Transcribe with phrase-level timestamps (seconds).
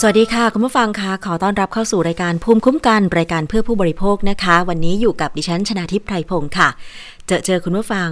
[0.00, 6.68] สวัสดีค่ะ คุณผู้ฟังคะขอต้อนรับเข้าสู่รายการภูมิคุ้มกันรายการเพื่อผู้บริโภคนะคะ วันนี้อยู่กับดิฉันชนาทิพไพรพงศ์ค่ะ
[7.26, 8.10] เจอเจอคุณผู้ฟัง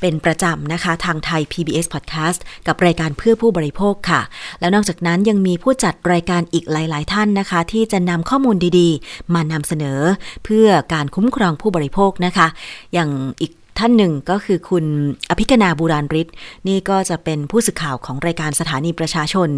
[0.00, 4.20] เป็นประจำนะคะ ทางไทย PBS Podcast กับรายการเพื่อผู้บริโภคค่ะ
[4.60, 10.00] แล้วนอกจากนั้นยังมีผู้จัดรายการอีกหลาย ๆ ท่านนะคะ ที่จะนำข้อมูลดีๆ มานำเสนอ
[10.44, 12.46] เพื่อการคุ้มครองผู้บริโภคนะคะ
[12.94, 14.84] อย่างอีก ท่านหนึ่งก็คือคุณ
[15.30, 16.28] อภิกนาบูราริศ
[16.68, 19.48] นี่ก็จะเป็นผู้สื่อข่าวของรายการสถานีประชาชน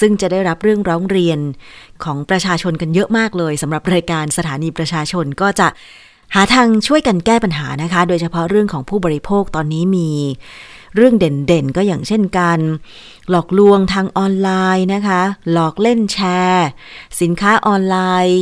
[0.00, 1.38] ซึ่งจะได้รับเรื่องร้องเรียน
[2.04, 5.68] ของประชาชนกันเยอะมากเลยสำหรับรายการสถานีประชาชนก็จะ
[6.34, 10.10] หาทางช่วยกันแก้ปัญหานะคะ โดยเฉพาะเรื่องของผู้บริโภคตอนนี้มี
[10.96, 12.60] เรื่องเด่นๆ ก็อย่างเช่นการ
[13.30, 15.22] หลอกลวงทางออนไลน์นะคะ
[15.52, 16.66] หลอกเล่นแชร์
[17.20, 18.40] สินค้าออนไลน์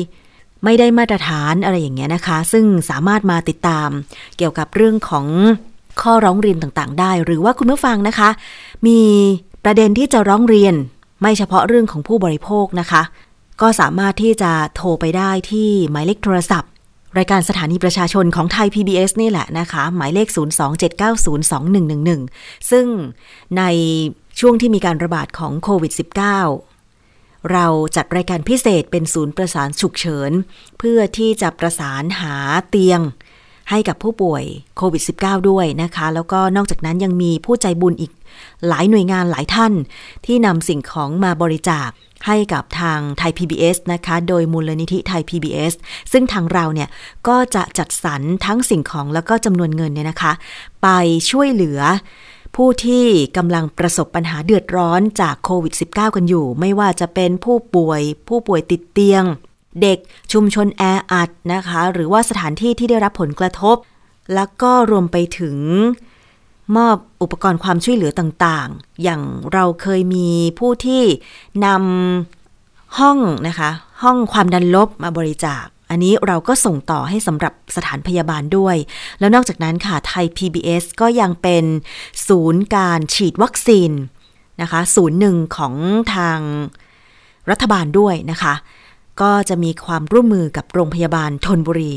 [0.64, 3.88] ไม่ได้มาตรฐานอะไรอย่างเงี้ยนะคะ ซึ่งสามารถมาติดตาม
[4.36, 5.26] เกี่ยวกับเรื่องของ
[6.02, 8.30] ข้อร้องเรียนต่างๆ ได้ หรือว่าคุณผู้ฟังนะคะ
[8.86, 9.00] มี
[9.64, 10.74] ประเด็นที่จะร้องเรียน
[11.20, 13.02] ไม่เฉพาะเรื่องของผู้บริโภคนะคะ
[13.60, 16.70] ก็สามารถที่จะโทรไปได้ที่หมายเลขโทรศัพท์
[17.18, 20.28] รายการสถานีประชาชนของไทย PBS นี่แหละนะคะ หมายเลข
[21.94, 22.86] 027902111 ซึ่ง
[23.58, 23.62] ใน
[24.40, 26.67] ช่วงที่มีการระบาดของโควิด -19
[27.52, 30.32] เราจัดรายการพิเศษเป็นศูนย์ประสานฉุกเฉิน
[30.78, 32.36] เพื่อที่จะประสานหา
[32.68, 33.00] เตียง
[33.70, 34.44] ให้กับผู้ป่วย
[34.76, 38.12] โควิด -19 ด้วยนะคะ แล้วก็นอกจากนั้นยังมีผู้ใจบุญอีก
[38.68, 39.72] หลายหน่วยงานหลายท่าน
[40.26, 41.88] ที่นำสิ่งของมาบริจาค
[42.26, 45.72] ให้กับทางไทย PBS นะคะ โดยมูลนิธิไทย PBS
[46.12, 46.88] ซึ่งทางเราเนี่ย
[47.28, 50.32] ก็จะจัดสรรทั้งสิ่งของแล้วก็จำนวนเงินเนี่ยนะคะ
[50.82, 50.88] ไป
[51.30, 51.80] ช่วยเหลือ
[52.56, 59.24] ผู้ที่กำลังประสบปัญหาเดือดร้อนจากโควิด -19 กันอยู่ ไม่ว่าจะเป็นผู้ป่วย ผู้ป่วยติดเตียง
[59.82, 59.98] เด็ก
[60.32, 60.82] ชุมชนแอ
[61.12, 63.76] อัดนะคะ หรือว่าสถานที่ที่ได้รับผลกระทบ
[64.34, 65.56] แล้วก็รวมไปถึง
[66.76, 69.22] มอบอุปกรณ์ความช่วยเหลือต่างๆ อย่าง
[69.52, 71.02] เราเคยมีผู้ที่
[71.66, 73.70] นำห้องนะคะ
[74.02, 78.76] ห้องความดันลบมาบริจาค อันนี้เราก็ส่งต่อให้สำหรับสถานพยาบาลด้วย
[79.18, 81.64] แล้วนอกจากนั้นค่ะไทย PBS ก็ยังเป็น
[82.28, 83.90] ศูนย์การฉีดวัคซีน
[84.62, 85.74] นะคะศูนย์หนึ่งของ
[86.14, 86.40] ทาง
[87.50, 88.54] รัฐบาลด้วยนะคะ
[89.20, 91.92] ก็จะมีความร่วมมือกับโรงพยาบาลทนบุรี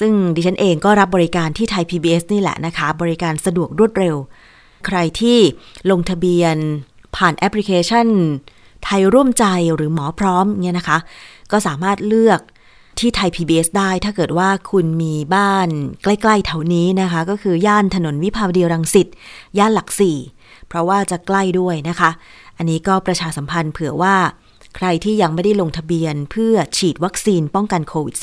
[0.00, 4.16] ซึ่งดิฉันเองก็รับบริการที่ไทย PBS นี่แหละนะคะ บริการสะดวกรวดเร็ว
[4.86, 5.38] ใครที่
[5.90, 6.56] ลงทะเบียน
[7.16, 8.06] ผ่านแอปพลิเคชัน
[8.84, 10.98] ไทยร่วมใจหรือหมอพร้อมเนี่ยนะคะ
[11.52, 12.40] ก็สามารถเลือก
[13.00, 15.68] ที่ไทย PBS ได้ถ้าเกิดว่าคุณมีบ้าน
[16.02, 19.08] ใกล้ๆแถวนี้นะคะ ก็คือย่านถนนวิภาวดีรังสิต
[19.58, 20.16] ย่านหลักสี่
[20.68, 22.10] เพราะว่าจะใกล้ด้วยนะคะ
[22.56, 24.16] อันนี้ก็ประชาสัมพันธ์เผื่อว่า
[24.76, 28.16] ใครที่ยังไม่ได้ลงทะเบียนเพื่อฉีดวัคซีนป้องกันโควิด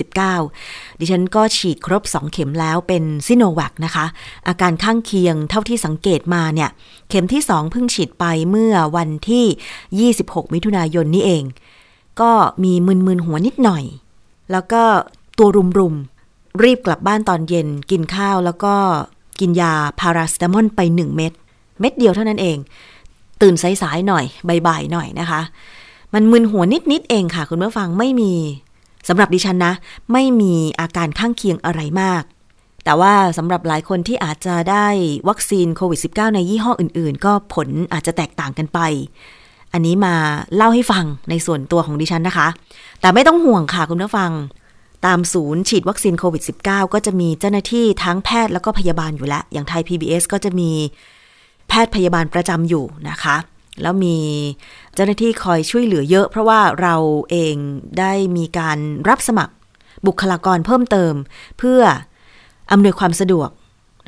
[0.47, 4.05] -19 ดิฉันก็ฉีดครบ 2 เข็มแล้วเป็นซิโนแวคนะคะ
[4.47, 6.69] อาการข้างเคียงเท่าที่สังเกตมาเนี่ย
[7.09, 11.43] เข็มที่ 2 เพิ่งฉีดไปเมื่อวันที่ 26 มิถุนายนนี้เอง
[12.21, 12.31] ก็
[12.63, 13.83] มีมึนๆหัวนิดหน่อย
[14.51, 14.83] แล้วก็
[15.37, 15.47] ตัว
[15.79, 18.75] รุมๆ รีบกลับบ้านตอนเย็นกินข้าวแล้วก็
[19.39, 21.33] กินยาพาราสเตามอลไป 1 เม็ด
[21.79, 22.57] เม็ดเดียวเท่านั้นเอง
[23.41, 24.25] ตื่นสายๆหน่อย
[24.67, 25.41] บ่ายๆหน่อยนะคะ
[26.13, 28.33] มันมึนหัวนิดๆเองค่ะ คุณผู้ฟังไม่มี
[29.07, 29.73] สำหรับดิฉันนะ
[30.11, 32.23] ไม่มีอาการข้างเคียงอะไรมาก
[32.83, 34.87] แต่ว่าสำหรับหลายคนที่อาจจะได้
[35.29, 38.79] วัคซีนโควิด -19 ในยี่ห้ออื่นๆ ก็ผลอาจจะแตกต่างกันไป
[39.73, 40.15] อันนี้มา
[40.55, 42.47] เล่าให้ฟังในส่วนตัวของดิฉันนะคะ
[43.01, 44.31] แต่ไม่ต้องห่วงค่ะคุณผู้ฟัง
[45.05, 50.71] ตามศูนย์ฉีดวัคซีนโควิด -19 ก็จะมีเจ้าหน้าที่ทั้งแพทย์แล้วก็พยาบาลอยู่แล้ว อย่างไทย PBS ก็จะมี
[51.67, 53.35] แพทย์พยาบาลประจำอยู่นะคะ
[53.81, 54.17] แล้วมี
[54.95, 56.95] เจ้าหน้าที่คอยช่วยเหลือเยอะ เพราะว่าเรา
[57.29, 57.55] เอง
[57.99, 58.77] ได้มีการ
[59.09, 59.53] รับสมัคร
[60.07, 61.13] บุคลากรเพิ่มเติม
[61.57, 61.81] เพื่อ
[62.71, 63.49] อำนวยความสะดวก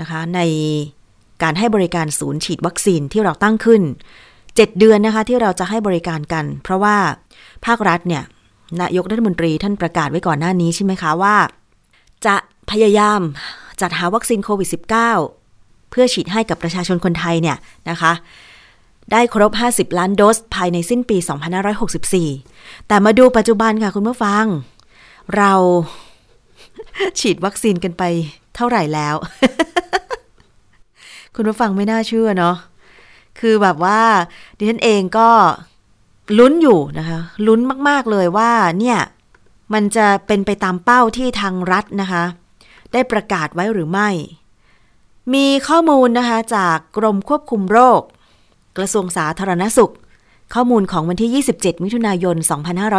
[0.02, 0.42] นะคะใน
[1.44, 3.82] การให้บริการศูนย์ฉีดวัคซีนที่เราตั้งขึ้น
[4.56, 6.96] 7 เดือนนะคะที่เราจะให้บริการกัน เพราะว่า
[7.66, 8.24] ภาครัฐเนี่ย
[8.82, 11.36] นายกรัฐมนตรีท่านประกาศไว้ก่อนหน้านี้ใช่ไหมคะว่า
[12.26, 12.36] จะ
[12.72, 13.20] พยายาม
[13.82, 14.70] จัดหาวัคซีนโควิด
[15.32, 17.58] -19 เพื่อฉีดให้กับประชาชนคนไทยเนี่ย
[17.90, 18.14] นะคะ
[19.12, 21.18] ได้ครบ 50 ล้านโดสภายในสิ้นปี
[22.02, 24.46] 2564 แต่มาดูปัจจุบันค่ะคุณผู้ฟัง
[25.36, 25.54] เรา
[27.20, 28.04] ฉีดวัคซีนกันไป
[28.56, 29.16] เท่าไหร่แล้ว
[31.36, 32.56] คุณผู้ฟังไม่น่าเชื่อเนาะ
[33.40, 34.02] คือแบบว่า
[34.58, 35.30] ดิฉันเองก็
[36.38, 37.60] ลุ้นอยู่นะคะลุ้น
[37.90, 39.00] มาก ๆ เลยว่าเนี่ย
[39.74, 42.24] มันจะเป็นไปตามเป้าที่ทางรัฐนะคะ
[42.94, 44.10] ได้ประกาศไว้หรือไม่
[45.34, 48.02] มีข้อมูลนะคะจากกรมควบคุมโรค
[48.78, 49.94] กระทรวงสาธารณสุข
[50.54, 52.36] ข้อมูลของวันที่ 27 มิถุนายน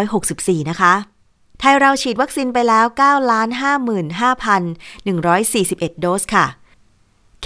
[0.02, 0.94] 2564 นะคะ
[1.60, 2.86] ไทยเราฉีดวัคซีนไปแล้ว
[4.32, 6.46] 9,55,141 โดสค่ะ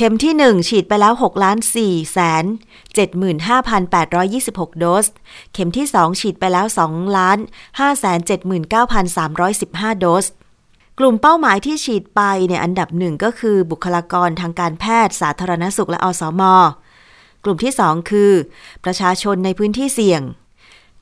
[0.01, 2.45] เข็มที่ 1 ฉีดไปแล้ว 6 ล้าน4แสน
[3.63, 5.07] 75,826 โดส
[5.53, 7.39] เข็มที่ 2 ฉีดไปแล้ว 2 ล้าน
[7.73, 8.19] 5แสน
[8.91, 10.27] 79,315 โดส
[10.99, 16.43] กลุ่มเป้าหมายที่ฉีดไปเนี่ยอันดับหนึ่งก็คือบุคลากรทางการแพทย์สาธารณสุขและอสม
[17.45, 18.33] กลุ่มที่ 2 คือ
[18.85, 20.23] ประชาชนในพื้นที่เสี่ยง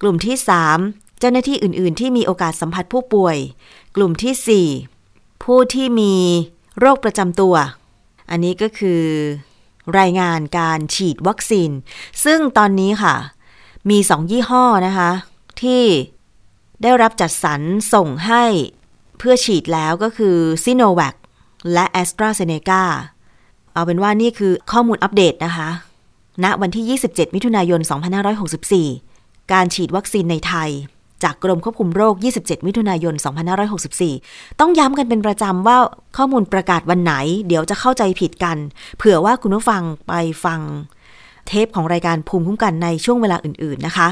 [0.02, 0.36] กลุ่มที่
[0.78, 3.36] 3 เจ้าหน้าที่อื่น ๆ ที่มีโอกาสสัมผัสผู้ป่วย
[3.96, 4.66] กลุ่มที่
[5.08, 6.14] 4 ผู้ที่มี
[6.80, 7.56] โรคประจำตัว
[8.30, 9.02] อันนี้ก็คือ
[9.98, 11.70] รายงานการฉีดวัคซีน
[12.24, 13.14] ซึ่งตอนนี้ค่ะ
[13.90, 15.10] มีสองยี่ห้อนะคะ
[15.62, 15.82] ที่
[16.82, 17.60] ได้รับจัดสรร
[17.94, 18.44] ส่งให้
[19.18, 21.14] เพื่อฉีดแล้วก็คือซิโนแวค
[21.72, 22.82] และ a s t r a z เซ e c a
[23.72, 25.68] เอาเป็นว่านี่คือข้อมูลอัปเดตนะคะ
[26.44, 27.80] ณวันที่ 27 มิถุนายน
[28.66, 30.70] 2564 การฉีดวัคซีนในไทย
[31.22, 33.14] จากกรมควบคุมโรค 27 มิถุนายน
[33.86, 35.76] 2564 ต้องย้ำกันเป็นประจำว่า
[36.16, 37.14] ข้อมูลประกาศวันไหน
[37.46, 38.56] เดี๋ยวจะเข้าใจผิดกัน
[38.96, 40.12] เผื่อว่าคุณผู้ฟังไป
[40.44, 40.60] ฟัง
[41.46, 44.08] เทปของรายการภูมิคุ้มกันในช่วงเวลาอื่น ๆ นะคะ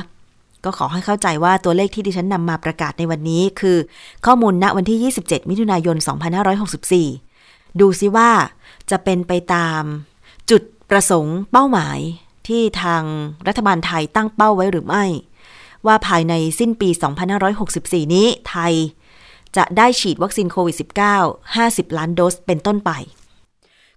[0.65, 3.77] ก็ขอให้เข้าใจว่าตัวเลขที่ดิฉันนำมาประกาศในวันนี้ คือ
[4.27, 5.97] ข้อมูลณวันที่ 27 มิถุนายน
[7.09, 8.31] 2564 ดูซิว่า
[8.91, 9.83] จะเป็นไปตาม
[10.51, 11.99] จุดประสงค์เป้าหมาย
[12.49, 13.03] ที่ทาง
[13.47, 15.05] รัฐบาลไทยตั้งเป้าไว้หรือไม่
[15.87, 16.89] ว่าภายในสิ้นปี
[17.51, 18.75] 2564 นี้ไทย
[19.57, 22.91] จะได้ฉีดวัคซีนโควิด -19 50 ล้านโดสเป็นต้นไป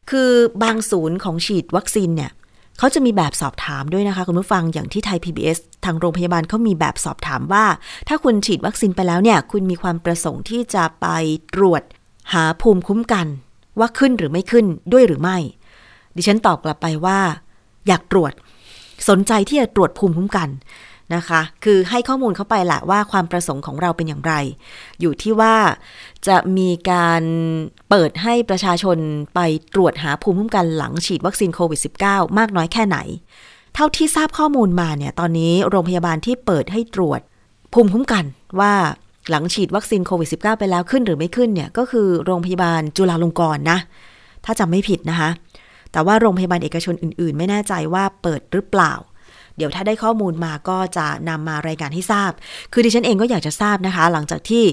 [0.09, 0.31] คือ
[0.63, 2.31] บางศูนย์ของฉีดวัคซีนเนี่ย
[2.77, 7.65] เขาจะมีแบบสอบถามด้วยนะคะ คุณผู้ฟังอย่างที่ไทย PBS ทางโรงพยาบาลเขามีแบบสอบถามว่า
[8.07, 11.07] ถ้าคุณฉีดวัคซีนไปแล้วเนี่ย คุณมีความประสงค์ที่จะไป
[11.55, 11.81] ตรวจ
[12.33, 13.27] หาภูมิคุ้มกัน
[13.79, 15.37] ว่าขึ้นหรือไม่ขึ้นด้วยหรือไม่
[16.15, 17.19] ดิฉันตอบกลับไปว่า
[17.87, 18.33] อยากตรวจ
[19.09, 20.49] สนใจที่จะตรวจภูมิคุ้มกัน
[21.15, 24.33] นะคะ คือให้ข้อมูลเข้าไปแหละว่าความประสงค์ของเราเป็นอย่างไร
[25.01, 25.55] อยู่ที่ว่า
[26.27, 27.23] จะมีการ
[27.89, 28.97] เปิดให้ประชาชน
[29.35, 29.39] ไป
[29.73, 32.97] ตรวจหาภูมิคุ้มกันหลังฉีดวัคซีนโควิด -19 มากน้อยแค่ไหน
[33.75, 37.21] เท่าที่ทราบข้อมูลมาเนี่ย ตอนนี้โรงพยาบาลที่เปิดให้ตรวจ
[37.73, 38.25] ภูมิคุ้มกัน
[38.59, 38.73] ว่า
[39.29, 43.77] หลังฉีดวัคซีนโควิด -19 ไปแล้วขึ้นหรือไม่ขึ้นเนี่ย ก็คือโรงพยาบาลจุฬาลงกรณ์นะ
[44.45, 45.29] ถ้าจำไม่ผิดนะคะ
[45.91, 48.93] แต่ว่าโรงพยาบาลเอกชนอื่น ๆ ไม่แน่ใจว่าเปิดหรือเปล่า
[49.57, 52.31] เดี๋ยวถ้าได้ข้อมูลมาก็จะนำมารายการให้ทราบ
[52.73, 54.65] คือดิฉันเองก็อยากจะทราบนะคะ หลังจากที่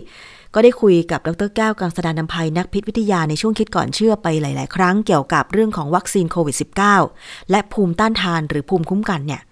[0.55, 6.57] ก็ได้คุยกับดรแก้วกังสดานนภัยนักพิษวิทยาในช่วงคิดก่อนเชื่อไปหลาย ๆ ครั้งเกี่ยวกับเรื่องของวัคซีนโควิด
[7.03, 9.43] -19 และภูมิต้านทานหรือภูมิคุ้มกันเนี่ย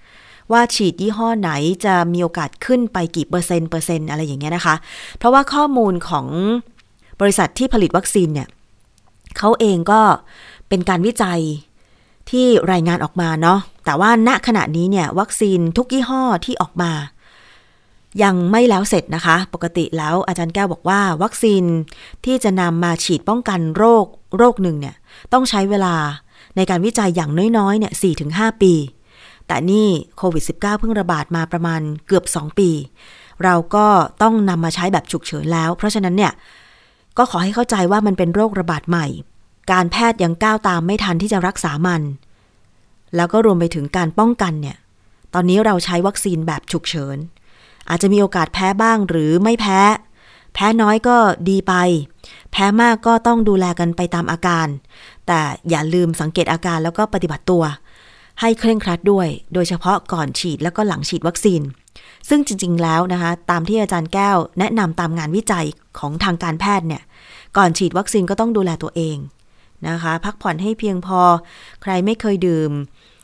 [0.53, 1.51] ว่าฉีดยี่ห้อไหน
[1.85, 4.75] จะมีโอกาสขึ้นไปกี่เปอร์เซ็นต์เปอร์เซ็นต์อะไรอย่างเงี้ยนะคะ
[5.19, 6.27] เพราะว่าข้อมูลของ
[7.21, 8.49] บริษัทที่ผลิตวัคซีนเนี่ย
[9.39, 10.01] เขาเองก็
[10.69, 11.41] เป็นการวิจัย
[12.31, 16.93] ที่รายงานออกมาเนาะ แต่ว่าณขณะนี้เนี่ยวัคซีนทุกยี่ห้อที่ออกมา
[18.23, 21.65] ยังไม่แล้วเสร็จนะคะ ปกติแล้วอาจารย์แก้วบอกว่า วัคซีน
[22.25, 24.07] ที่จะนำมาฉีดป้องกันโรค
[24.39, 24.97] โรคหนึ่งเนี่ย
[25.33, 25.95] ต้องใช้เวลา
[26.57, 27.93] ในการวิจัยอย่างน้อยๆเนี่ย
[28.29, 28.75] 4-5ปี
[29.47, 32.71] แต่นี่โควิด -19 เพิ่งระบาดมาประมาณเกือบ 2 ปี
[33.45, 33.87] เราก็
[34.23, 36.33] ต้องนำมาใช้แบบฉุกเฉินแล้ว เพราะฉะนั้นเนี่ย
[37.19, 39.07] ก็ขอให้เข้าใจว่ามันเป็นโรคระบาดใหม่
[39.73, 42.03] การแพทย์ยังก้าวตามไม่ทันที่จะรักษามัน
[43.17, 44.77] แล้วก็รวมไปถึงการป้องกันเนี่ย
[45.35, 47.17] ตอนนี้เราใช้วัคซีนแบบฉุกเฉิน
[47.89, 49.81] อาจจะมีโอกาสแพ้บ้างหรือไม่แพ้
[50.55, 51.17] แพ้น้อยก็
[51.49, 51.75] ดีไป
[52.53, 54.67] แพ้มากก็ต้องดูแลกันไปตามอาการ
[55.27, 57.65] แต่อย่าลืมสังเกตอาการแล้วก็ปฏิบัติตัว
[58.41, 61.63] ให้เคร่งครัดด้วย โดยเฉพาะก่อนฉีดแล้วก็หลังฉีดวัคซีน
[62.29, 65.67] ซึ่งจริง ๆ แล้วนะคะ ตามที่อาจารย์แก้ว แนะนำตามงานวิจัย
[65.99, 67.03] ของทางการแพทย์เนี่ย
[67.57, 69.17] ก่อนฉีดวัคซีนก็ต้องดูแลตัวเอง
[69.89, 71.21] นะคะ พักผ่อนให้เพียงพอ
[71.83, 72.71] ใครไม่เคยดื่ม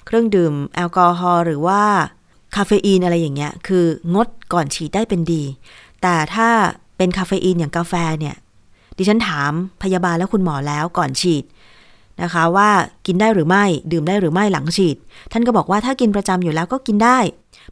[0.09, 1.83] เครื่องดื่มแอลกอฮอล์หรือว่า
[2.57, 3.85] คาเฟอีนอะไรอย่างเงี้ย คือ
[4.15, 5.43] งดก่อนฉีดได้เป็นดี
[6.03, 6.49] แต่ถ้า
[6.97, 8.37] เป็นคาเฟอีนอย่างกาแฟเนี่ย
[8.97, 11.45] ดิฉันถามพยาบาลและคุณหมอแล้วก่อนฉีด
[12.23, 12.69] นะคะว่า
[13.07, 14.97] กินได้หรือไม่ดื่มได้หรือไม่หลังฉีด
[15.33, 17.19] ท่านก็บอกว่าถ้ากินประจำอยู่แล้วก็กินได้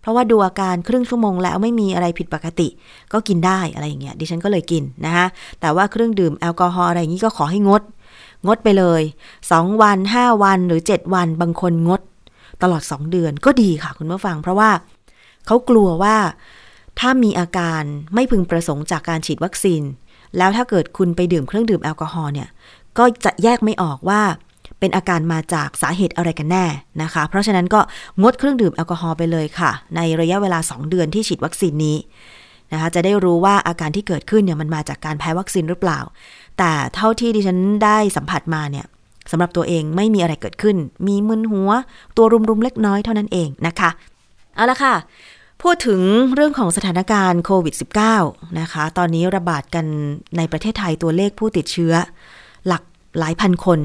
[0.01, 2.69] เพราะว่าดูอาการครึ่งชั่วโมงแล้วไม่มีอะไรผิดปกติ
[3.13, 5.27] ก็กินได้อะไรอย่างเงี้ยดิฉันก็เลยกินนะคะ
[5.61, 7.83] แต่ว่าเครื่องดื่มแอลกอฮอล์อะไรอย่างนี้ก็ขอให้งด
[8.47, 9.03] งดไปเลย
[9.43, 12.01] 2 วัน 5 วันหรือ 7 วันบางคนงด
[12.63, 14.71] ตลอด 2 เดือนก็ดีค่ะคุณผู้ฟัง เพราะว่า
[15.47, 16.17] เขากลัวว่า
[17.01, 17.83] ถ้ามีอาการ
[18.15, 19.83] ไม่พึงประสงค์จากการฉีดวัคซีน
[20.39, 22.49] แล้วถ้าเกิดคุณไปดื่มเครื่องดื่มแอลกอฮอล์เนี่ย
[22.99, 24.21] ก็จะแยกไม่ออกว่า
[24.81, 26.67] เป็นอาการมาจากสาเหตุอะไรกันแน่
[27.03, 27.81] นะคะ เพราะฉะนั้นก็
[28.23, 31.97] งดเครื่องดื่มแอลกอฮอล์ไปเลยค่ะ ในระยะเวลา 2 เดือนที่ฉีดวัคซีนนี้
[32.73, 36.01] นะคะจะได้รู้ว่าอาการที่เกิดขึ้นเนี่ยมันมาจากการแพ้วัคซีนหรือเปล่า
[36.59, 38.87] แต่เท่าที่ดิฉันได้สัมผัสมาเนี่ย
[39.31, 41.71] สำหรับตัวเองไม่มีอะไรเกิดขึ้น มีมึนหัว
[42.17, 43.91] ตัวรุมๆเล็กน้อยเท่านั้นเองนะคะ
[44.55, 44.95] เอาละค่ะ
[45.63, 46.01] พูดถึง
[46.35, 47.75] เรื่องของสถานการณ์โควิด
[48.15, 49.87] -19 นะคะ ตอนนี้ระบาดกัน
[50.37, 51.93] ในประเทศไทยตัวเลขผู้ติดเชื้อ
[52.67, 52.83] หลัก
[53.19, 53.81] หลายพันคน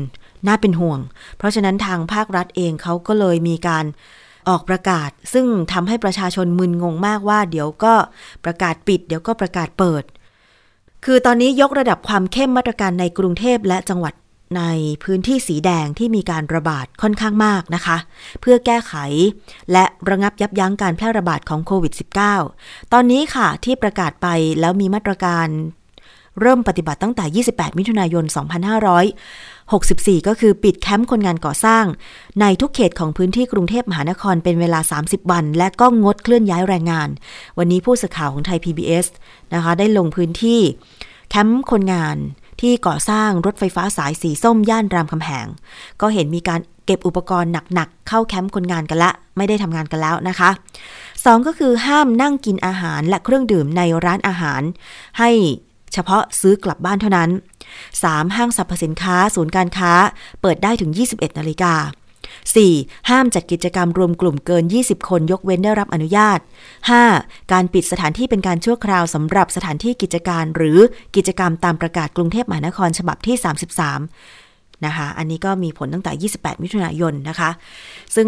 [0.48, 1.00] น่าเป็นห่วง
[1.38, 3.86] เพราะฉะนั้นทางภาครัฐเองเขาก็เลยมีการ
[4.50, 7.94] ออกประกาศ ซึ่งทำให้ประชาชนมึนงงมากว่า เดี๋ยวก็
[8.46, 10.04] ประกาศปิด เดี๋ยวก็ประกาศเปิด
[11.06, 14.14] คือตอนนี้ยกระดับความเข้มมาตรการในกรุงเทพและจังหวัด
[14.58, 14.64] ใน
[15.04, 17.98] พื้นที่สีแดงที่มีการระบาดค่อนข้างมากนะคะ
[18.42, 18.94] เพื่อแก้ไข
[19.72, 21.94] และระงับยับยั้งการแพร่ระบาดของโควิด
[22.40, 24.28] -19 ตอนนี้ค่ะที่ประกาศไป
[24.60, 25.48] แล้วมีมาตรการ
[26.42, 28.26] เริ่มปฏิบัติตั้งแต่ 28 มิถุนายน
[29.42, 31.86] 2564 ก็คือปิดแคมป์คนงานก่อสร้าง
[32.42, 37.10] ในทุกเขตของพื้นที่กรุงเทพมหานครเป็นเวลา 30 วัน และก็งดเคลื่อนย้ายแรงงาน
[37.58, 39.06] วันนี้ผู้สื่อข่าวของไทย PBS
[39.54, 40.62] นะคะ ได้ลงพื้นที่
[41.30, 42.18] แคมป์คนงาน
[42.62, 45.48] ที่ก่อสร้างรถไฟฟ้าสายสีส้มย่านรามคำแหง
[46.02, 50.50] ก็เห็นมีการเก็บอุปกรณ์หนักๆ เข้าแคมป์คนงานกันละ ไม่ได้ทำงานกันแล้วนะคะ
[51.26, 54.62] สองก็คือห้ามนั่งกินอาหารและเครื่องดื่มในร้านอาหาร
[55.20, 55.30] ให้
[55.94, 57.30] เฉพาะซื้อกลับบ้านเท่านั้น
[57.82, 58.36] 3.
[58.36, 59.92] ห้างสรรพสินค้า ศูนย์การค้า
[60.42, 61.74] เปิดได้ถึง 21 นาฬิกา
[62.40, 63.10] 4.
[63.10, 66.40] ห้ามจัดกิจกรรมรวมกลุ่มเกิน 20 คนยกเว้นได้รับอนุญาต
[66.96, 67.52] 5.
[67.52, 70.78] การปิดสถานที่เป็นการชั่วคราวสำหรับสถานที่กิจการหรือ
[71.16, 73.36] กิจกรรมตามประกาศกรุงเทพมหานครฉบับที่
[74.10, 77.50] 33 นะคะ อันนี้ก็มีผลตั้งแต่ 28 มิถุนายนนะคะ
[78.16, 78.28] ซึ่ง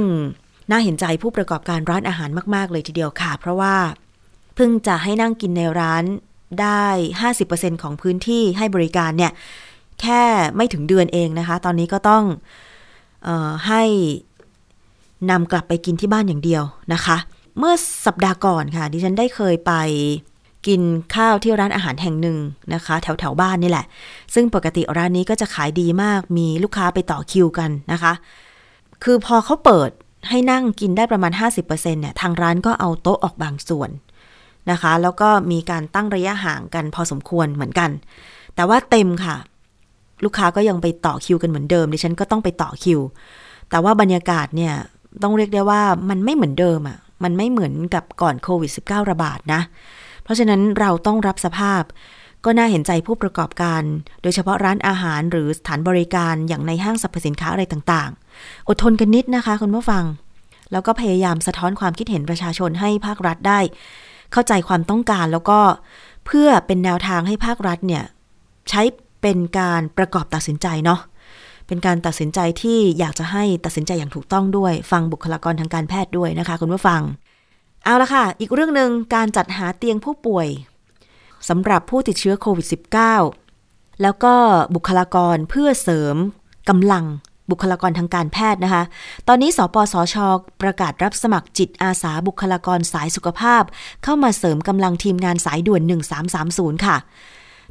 [0.69, 3.75] น่าเห็นใจผู้ประกอบการร้านอาหารมาก ๆ เลยทีเดียวค่ะ เพราะว่า
[4.55, 6.03] เพิ่งจะให้นั่งกินในร้าน
[6.61, 6.85] ได้
[7.31, 9.31] 50%ของพื้นที่ให้บริการเนี่ย
[10.01, 10.23] แค่
[10.55, 12.23] ไม่ถึงเดือนเองนะคะ ตอนนี้ก็ต้อง
[13.67, 13.83] ให้
[15.29, 16.63] นำกลับไปกินที่บ้านอย่างเดียว
[16.93, 17.17] นะคะ
[17.57, 17.73] เมื่อ
[18.05, 19.73] สัปดาห์ก่อนค่ะ ดิฉันได้เคยไป
[20.67, 20.81] กิน
[21.15, 22.37] ข้าวที่ร้านอาหารแห่งหนึ่ง
[22.73, 23.85] นะคะ แถวแถวบ้านนี่แหละ
[24.33, 28.13] ซึ่งปกติร้านนี้ก็จะขายดีมากมีลูกค้าไปต่อคิวกันนะคะ
[29.03, 29.89] คือพอเขาเปิด
[30.29, 33.89] ให้นั่งกินได้ประมาณ 50%เนี่ยทางร้านก็เอาโต๊ะออกบางส่วน
[34.71, 37.89] นะคะ แล้วก็มีการตั้งระยะห่างกันพอสมควรเหมือนกัน
[38.55, 39.35] แต่ว่าเต็มค่ะ
[40.23, 42.99] ลูกค้าก็ยังไปต่อคิวกันเหมือนเดิมดิฉันก็ต้องไปต่อคิว
[43.69, 44.73] แต่ว่าบรรยากาศเนี่ย
[45.23, 49.61] ต้องเรียกได้ว่ามันไม่เหมือนเดิมอะ่ะมันไม่เหมือนกับก่อนโควิด -19 ระบาดนะ
[50.23, 51.83] เพราะฉะนั้นเราต้องรับสภาพ
[52.45, 53.83] ก็น่าเห็นใจผู้ประกอบการ
[54.21, 60.03] โดยเฉพาะร้านอาหารหรือสถานบริการอย่างในห้างสรรพสินค้าอะไรต่างๆ อดทนกันนิดนะคะคุณผู้ฟัง
[60.71, 63.59] แล้วก็พยายามสะท้อนความคิดเห็นประชาชนให้ภาครัฐได้
[64.31, 65.59] เข้าใจความต้องการแล้วก็
[66.25, 68.03] เพื่อเป็นแนวทางให้ภาครัฐเนี่ย
[68.69, 68.81] ใช้
[69.23, 70.99] เป็นการประกอบตัดสินใจเนาะ
[71.67, 77.01] เป็นการตัดสินใจที่อยากจะให้ตัดสินใจอย่างถูกต้องด้วย ฟังบุคลากรทางการแพทย์ด้วยนะคะคุณผู้ฟัง
[77.83, 80.47] เอาละค่ะ อีกเรื่องหนึ่งการจัดหาเตียงผู้ป่วย
[81.49, 82.67] สำหรับผู้ติดเชื้อโควิด
[83.31, 84.33] -19 แล้วก็
[84.75, 86.15] บุคลากรเพื่อเสริม
[86.69, 87.05] กำลัง
[87.51, 88.83] บุคลากรทางการแพทย์นะคะ
[89.27, 90.15] ตอนนี้ สปสช
[90.61, 93.63] ประกาศรับสมัครจิตอาสาบุคลากรสายสุขภาพ
[94.03, 95.81] เข้ามาเสริมกำลังทีมงานสายด่วน
[96.33, 96.97] 1330 ค่ะ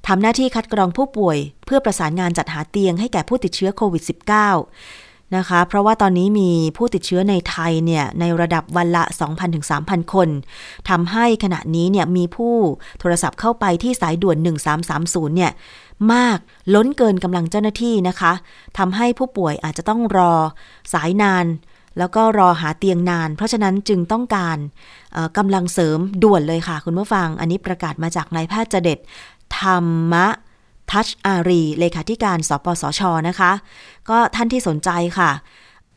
[0.06, 4.02] ทำหน้าที่คัดกรองผู้ป่วย เพื่อประสานงานจัดหาเตียงให้แก่ผู้ติดเชื้อโควิด
[4.68, 10.28] -19 นะคะ เพราะว่าตอนนี้มีผู้ติดเชื้อในไทยเนี่ยในระดับวันละ 2,000ถึง3,000 คน
[10.88, 12.54] ทำให้ขณะนี้เนี่ยมีผู้
[13.00, 14.36] โทรศัพท์เข้าไปที่สายด่วน
[14.86, 15.52] 1330 เนี่ย
[16.12, 16.38] มาก
[16.74, 18.32] ล้นเกินกำลังเจ้าหน้าที่นะคะ
[18.78, 20.32] ทำให้ผู้ป่วยอาจจะต้องรอ
[20.92, 21.46] สายนาน
[21.98, 24.58] แล้วก็รอหาเตียงนาน เพราะฉะนั้นจึงต้องการ
[25.38, 28.98] กำลังเสริมด่วนเลยค่ะ คุณผู้ฟัง อันนี้ประกาศมาจากนายแพทย์เจเด็ด
[29.60, 30.26] ธรรมะ
[30.90, 33.52] ทัชอารี เลขาธิการสปสชนะคะ
[34.10, 35.30] ก็ท่านที่สนใจค่ะ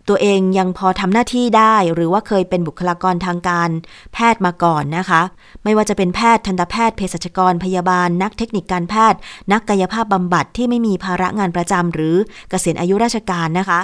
[0.09, 3.69] ตัวเองยังพอทำหน้าที่ได้ หรือว่าเคยเป็นบุคลากรทางการ
[4.13, 5.21] แพทย์มาก่อนนะคะ
[5.63, 9.19] ไม่ว่าจะเป็นแพทย์ทันตแพทย์เภสัชกรพยาบาล นักเทคนิคการแพทย์
[9.51, 12.15] นักกายภาพบำบัดที่ไม่มีภาระงานประจำหรือ
[12.49, 13.79] เกษียณอายุราชการนะคะ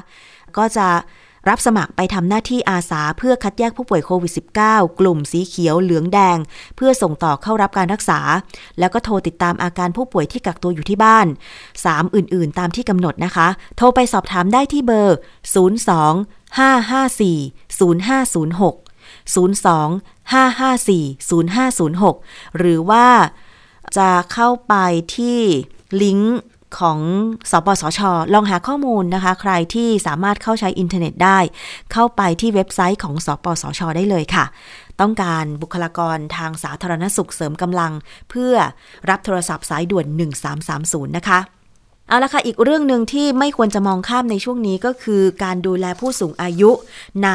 [0.58, 0.88] ก็จะ
[1.50, 4.34] รับสมัครไปทำหน้าที่อาสาเพื่อคัดแยกผู้ป่วยโควิด
[4.66, 6.38] -19 กลุ่มสีเขียวเหลืองแดง
[6.76, 8.20] เพื่อส่งต่อเข้ารับการรักษา
[8.80, 11.28] แล้วก็โทรติดตามอาการผู้ป่วยที่กักตัวอยู่ที่บ้าน
[11.76, 15.18] 3 อื่นๆ ตามที่กำหนดนะคะ โทรไปสอบถามได้ที่เบอร์
[15.68, 16.62] 02 554
[17.80, 18.76] 0506
[19.36, 23.08] 02 554 0506 หรือว่า
[23.98, 24.74] จะเข้าไป
[25.16, 25.40] ที่
[26.02, 26.38] ลิงก์
[26.80, 27.00] ของ
[27.52, 28.00] สปสช
[28.34, 31.40] ลองหาข้อมูลนะคะ ใครที่สามารถเข้าใช้อินเทอร์เน็ตได้
[31.92, 34.46] เข้าไปที่เว็บไซต์ของสปสช ได้เลยค่ะ
[35.02, 37.92] ต้องการบุคลากรทางสาธารณสุขเสริมกำลัง
[38.30, 38.54] เพื่อ
[39.10, 40.06] รับโทรศัพท์สายด่วน
[40.62, 41.40] 1330 นะคะ
[42.12, 46.72] เอาละค่ะอีกเรื่องหนึ่งที่ไม่ควรจะมองข้ามในช่วงนี้ก็คือการดูแลผู้สูงอายุ
[47.26, 47.30] ใน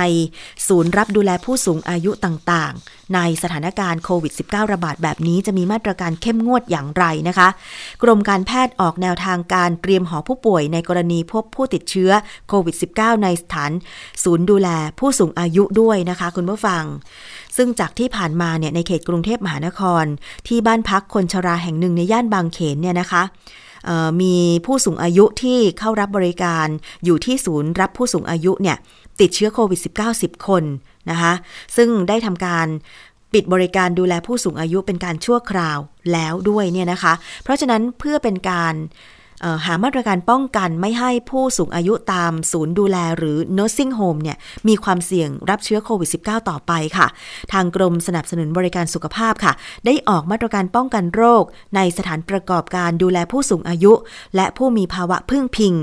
[0.69, 7.49] ศูนย์รับดูแลผู้สูงอายุต่างๆ ในสถานการณ์โควิด -19 ระบาดแบบนี้จะมีมาตรการเข้มงวดอย่างไรนะคะ
[8.03, 12.11] กรมการแพทย์ออกแนวทางการเตรียมหอผู้ป่วยในกรณีพบผู้ติดเชื้อ
[12.49, 13.73] โควิด -19 ในสถาน
[14.23, 14.69] ศูนย์ดูแล
[14.99, 16.85] ผู้สูงอายุด้วยนะคะคุณผู้ฟัง
[17.57, 20.05] ซึ่งจากที่ผ่านมาเนี่ยในเขตกรุงเทพมหานคร
[20.49, 23.25] ที่บ้านพักคนชราแห่งหนึ่งในย่านบางเขนเนี่ยนะคะ
[24.23, 26.67] มีผู้สูงอายุที่เข้ารับบริการ
[27.05, 28.77] อยู่ที่ศูนย์รับผู้สูงอายุเนี่ย
[29.21, 30.63] ติดเชื้อโควิด -19 10 คน
[31.11, 31.33] นะคะ
[31.77, 32.67] ซึ่งได้ทำการ
[33.33, 35.79] ปิดบริการดูแลผู้สูงอายุเป็นการชั่วคราว
[36.13, 37.13] แล้วด้วยเนี่ยนะคะ
[37.45, 38.75] เพราะฉะนั้นเพื่อเป็นการ
[39.65, 44.37] หามาตรการป้องกันไม่ให้ผู้สูงอายุตามศูนย์ดูแลหรือ nursing home เนี่ย
[44.69, 47.07] มีความเสี่ยงรับเชื้อโควิด -19 ต่อไปค่ะ
[47.53, 49.53] ทางกรมสนับสนุนบริการสุขภาพค่ะ
[49.87, 51.45] ได้ออกมาตรการป้องกันโรค
[51.77, 53.93] ในสถานประกอบการดูแลผู้สูงอายุ
[54.37, 55.75] และผู้มีภาวะพึ่งพิง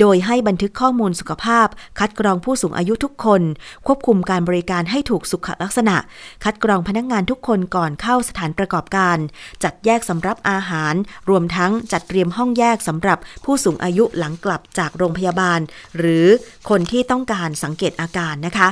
[0.00, 1.66] โดยให้บันทึกข้อมูลสุขภาพ
[1.98, 3.42] คัดกรองผู้สูงอายุทุกคน
[3.86, 5.96] ควบคุมการบริการให้ถูกสุขลักษณะ
[6.44, 9.16] คัดกรองพนักงงานทุกคนก่อนเข้าสถานประกอบการ
[9.64, 10.94] จัดแยกสำรับอาหาร
[11.28, 15.60] รวมทั้งจัดเตรียมห้องแยกสำำหรับผู้สูงอายุหลังกลับจากโรงพยาบาล
[15.98, 16.26] หรือ
[16.68, 18.68] คนที่ต้องการสังเกตอาการนะคะ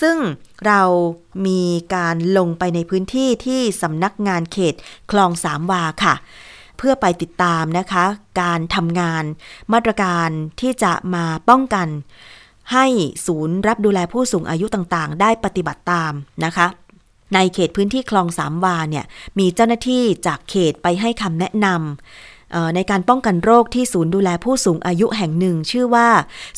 [0.00, 0.16] ซึ่ง
[0.66, 0.82] เรา
[1.46, 1.62] มี
[1.94, 4.74] การลงไปในพื้นที่ที่สำนักงานเขต
[5.10, 6.14] คลองสามวาค่ะ
[6.78, 8.04] เพื่อไปติดตามนะคะ
[8.40, 9.24] การทำงาน
[9.72, 10.28] มาตรการ
[10.60, 11.88] ที่จะมาป้องกัน
[12.72, 12.86] ให้
[13.26, 16.12] ศูนย์รับดูแลผู้สูงอายุต่างๆ ได้ปฏิบัติตาม
[16.44, 16.66] นะคะ
[17.34, 19.04] ในเขตพื้นที่คลองสามวาเนี่ย
[19.38, 22.29] มีเจ้าหน้าที่จากเขตไปให้คำแนะนำ
[22.74, 26.08] ในการป้องกันโรคที่ศูนย์ดูแลผู้สูงอายุแห่งหนึ่ง ชื่อว่า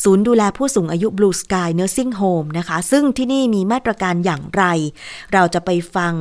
[0.04, 4.64] ศูนย์ดูแลผู้สูงอายุ Blue Sky Nursing Home นะคะ ซึ่งที่นี่มีมาตรการอย่างไร
[5.32, 6.14] เราจะไปฟัง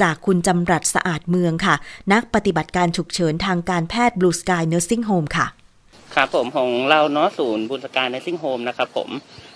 [0.00, 1.74] จากคุณจำรัดสะอาดเมืองค่ะ
[2.12, 5.46] นักปฏิบัติการฉุกเฉินทางการแพทย์ Blue Sky Nursing Home ค่ะ
[6.14, 9.08] ครับผมของเราเนาะศูนย์บุญสการ Nursing Home นะครับผม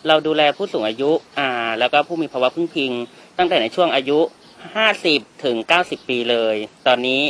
[0.07, 2.93] เราดูแลผู้สูงอายุอ่าแล้วก็ผู้มีภาวะพึ่งพิง
[3.39, 4.19] ตั้งแต่ในช่วงอายุ
[4.83, 6.57] 50 ถึง 90 ปีเลย
[6.87, 7.21] ตอนนี้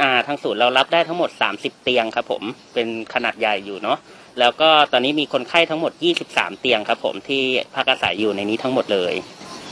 [0.00, 2.42] อ่าทางศูนย์เรารับได้ทั้งหมด 30 เตียงครับผม
[2.74, 3.98] เป็นขนาดใหญ่อยู่เนาะ
[4.40, 5.92] แล้วก็ตอนนี้มีคนไข้ทั้งหมด
[6.26, 7.42] 23 เตียงครับผมที่
[7.74, 9.14] พักอาศัยอยู่ในนี้ทั้งหมดเลย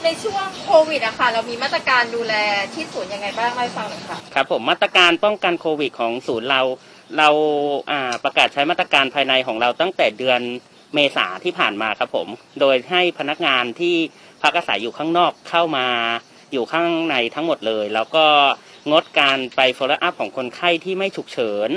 [0.04, 2.35] ในช่วงโควิดอะค่ะเรามีมาตรการดูแล
[2.75, 6.61] ที่ศูนย์ยังไงบ้างให้ฟังหน่อยค่ะครับผมมาตรการป้องกันโควิดของศูนย์เรา
[7.18, 7.28] เรา
[7.90, 10.40] อ่าประกาศใช้มาตรการภายในของเราตั้งแต่เดือน
[10.95, 12.28] เมษาที่ผ่านมาครับผม
[12.60, 13.95] โดยให้พนักงานที่
[14.43, 15.86] พักอาศัยอยู่ข้างนอกเข้ามา
[16.52, 18.25] อยู่ข้างในทั้งหมดเลย แล้วก็
[18.91, 21.71] งดการไป follow up ของคนไข้ที่ไม่ฉุกเฉิน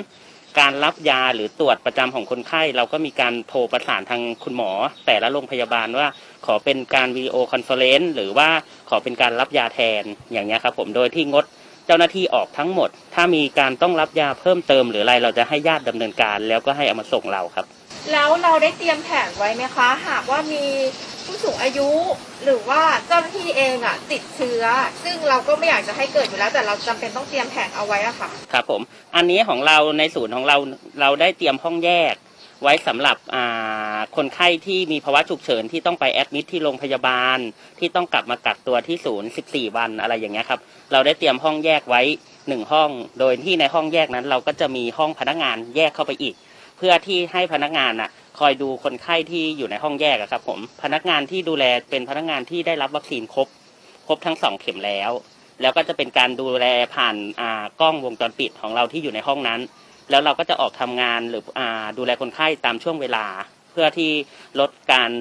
[0.60, 4.72] การรับยาหรือตรวจประจำของคนไข้ เราก็มีการโทรประสานทางคุณหมอ
[5.06, 6.08] แต่ละโรงพยาบาลว่า
[6.46, 8.50] ขอเป็นการ video conference หรือว่า
[8.90, 11.46] ขอเป็นการรับยาแทนอย่างนี้ครับผมโดยที่งด
[11.86, 17.66] เจ้าหน้าที่ออกทั้งหมด ถ้ามีการต้องรับยาเพิ่มเติม หรืออะไรเราจะให้ญาติดำเนินการ แล้วก็ให้เอามาส่งเราครับ
[18.12, 20.64] แล้วเราได้เตรียมแผนไว้ไหมคะ หากว่ามี
[21.30, 21.90] ผู้สูงอายุ
[22.44, 24.64] หรือว่าเจ้าหน้าที่เองอะติดเชื้อ
[25.04, 28.82] ซึ่งเราก็ไม่อยากจะให้เกิดอยู่แล้ว แต่เราจำเป็นต้องเตรียมแผนเอาไว้อะค่ะครับผม
[29.16, 30.58] อันนี้ของเราในศูนย์ของเรา
[31.02, 32.16] เราได้เตรียมห้องแยก
[32.64, 33.18] ไว้สำหรับ
[34.16, 37.38] คนไข้ที่มีภาวะฉุกเฉินที่ต้องไปแอดมิทที่โรงพยาบาล
[37.80, 40.60] ที่ต้องกลับมากักตัวที่ศูนย์ 14 วันอะไรอย่างเงี้ยครับ
[40.92, 42.02] เราได้เตรียมห้องแยกไว้
[42.48, 42.90] หนึ่งห้อง
[43.20, 46.36] โดยที่ในห้องแยกนั้นเราก็จะมีห้องพนักงานแยกเข้าไปอีก
[46.78, 48.10] เพื่อที่ให้พนักงานอะ
[48.40, 53.48] คอยดูคนไข้ที่อยู่ในห้องแยกครับผมพนักงานที่ดูแลเป็นพนักงานที่ได้รับวัคซีนครบ
[54.08, 55.12] ครบทั้งสองเข็มแล้ว
[55.62, 59.60] แล้วก็จะเป็นการดูแลผ่านอ่ากล้องวงจรปิดของเราที่อยู่ในห้องนั้น
[60.10, 63.26] แล้วเราก็จะออกทำงานหรืออ่าดูแลคนไข้ตามช่วงเวลา
[63.72, 64.12] เพื่อที่
[64.60, 65.12] ลดการ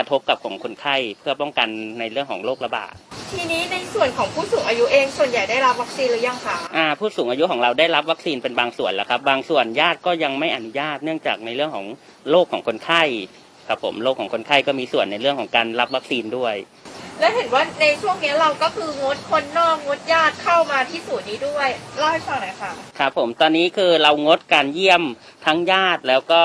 [0.00, 2.94] ระทบกับของคนไข้เพื่อป้องกันในเรื่องของโรคระบาด
[3.32, 11.86] ทีนี้ในส่วนของผู้สูงอายุเองส่วนใหญ่ได้รับวัคซีนหรือยังคะอ่าผู้สูงอายุของเราได้รับวัคซีนเป็นบางส่วนแล้วครับ บางส่วนญาติก็ยังไม่อนุญาตเนื่องจากในเรื่องของ
[12.30, 13.02] โรคของคนไข้
[13.68, 16.54] ครับผมโรคของคนไข้ก็มีส่วนในเรื่องของการรับวัคซีนด้วย
[17.20, 25.02] และเห็นว่าในช่วงนี้เราก็คืองดคนนอกงดญาติเข้ามาที่ศูนย์นี้ด้วยเล่าให้ฟังหน่อยค่ะครับผมตอนนี้คือเรางดการเยี่ยม
[25.46, 26.42] ทั้งญาติแล้วก็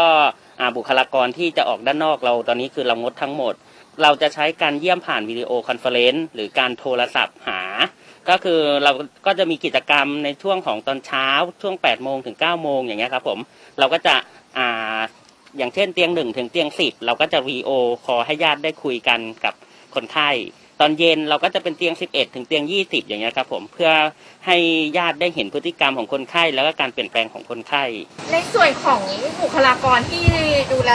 [0.75, 3.53] บุคลากรที่จะออกด้านนอกเราตอนนี้คือเรางดทั้งหมด
[4.03, 7.61] เราจะใช้การเยี่ยมผ่าน video conference หรือการโทรศัพท์หา
[8.29, 8.91] ก็คือเรา
[9.25, 11.27] ก็จะมีกิจกรรมในช่วงของตอนเช้า
[11.61, 13.39] ช่วง 8 โมงถึง 9 โมงอย่างเงี้ยครับผม
[13.79, 14.15] เราก็จะ
[14.57, 14.99] อ่า
[15.57, 17.69] อย่างเช่นเตียงหนึ่งถึงเตียงสิบเราก็จะวีโอ
[18.05, 19.53] คอให้ญาติได้คุยกันกับ
[19.95, 20.29] คนไข้
[20.79, 23.91] ตอนเย็นเราก็จะเป็นเตียง 11 ถึงเตียง 20 อย่างเงี้ยครับผมเพื่อ
[24.45, 24.57] ให้
[24.97, 27.83] ญาติได้เห็นพฤติกรรมของคนไข้ แล้วก็การเปลี่ยนแปลงของคนไข้
[28.31, 29.01] ในส่วนของ
[29.41, 30.25] บุคลากรที่
[30.73, 30.91] ดูแล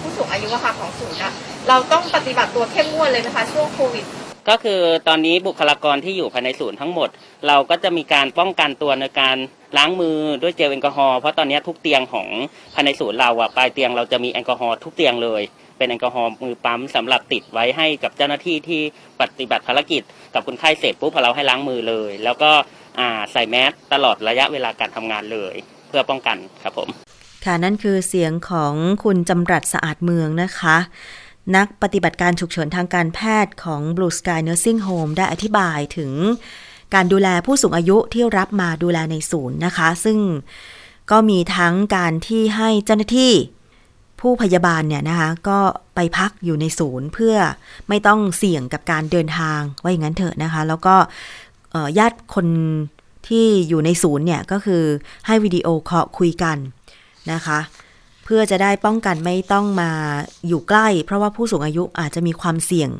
[0.00, 1.32] ผู้สูงอายุค่ะของศูนย์อะ
[1.68, 4.04] เราต้องปฏิบัติตัวเข้มงวดเลยนะคะช่วงโควิด
[4.48, 7.08] ก็คือตอนนี้บุคลากรที่อยู่ภายในศูนย์ทั้งหมด
[7.46, 9.36] เราก็จะมีการป้องกันตัวในการ
[9.76, 12.28] ล้างมือด้วยเจลแอลกอฮอล์เพราะตอนนี้ทุกเตียงของ
[12.74, 15.42] ภายในศูนย์เราอะปลายเตียงเราจะมีแอลกอฮอล์ทุกเตียงเลย
[15.80, 18.82] เป็นแอลกอฮอล์มือปั๊มสำหรับติดไว้ให้กับเจ้าหน้าที่ที่
[19.20, 20.02] ปฏิบัติภารกิจ
[20.34, 22.50] กับคนไข้เสร็จปุ๊บเราให้ล้างมือเลย แล้วก็
[23.32, 25.54] ใส่แมสตลอดระยะเวลาการทำงานเลย
[25.88, 26.88] เพื่อป้องกันครับผม
[27.44, 30.76] ค่ะนั่นคือเสียงของคุณจำรัดสะอาดเมืองนะคะ
[31.56, 36.12] นักปฏิบัติการฉุกเฉินทางการแพทย์ของ Blue Sky Nursing Home ได้อธิบายถึง
[36.94, 40.18] การดูแลผู้สูงอายุที่รับมาดูแลในศูนย์นะคะ ซึ่ง
[41.10, 43.32] ก็มีทั้งการที่ให้เจ้าหน้าที่
[44.20, 45.58] ผู้พยาบาลเนี่ยนะคะก็
[45.94, 47.36] ไปพักอยู่ในศูนย์เพื่อ
[47.88, 50.94] ไม่ต้องเสี่ยงกับการเดินทางว่าอย่างนั้นเถอะนะคะ แล้วก็
[51.98, 52.46] ญาติคน
[53.28, 54.82] ที่อยู่ในศูนย์เนี่ยก็คือ
[55.26, 56.56] ให้วิดีโอเคอลคุยกัน
[57.32, 57.58] นะคะ
[58.24, 59.90] เพื่อจะได้ป้องกันไม่ต้องมา
[60.46, 62.90] อยู่ใกล้ เพราะว่าผู้สูงอายุอาจจะมีความเสี่ยง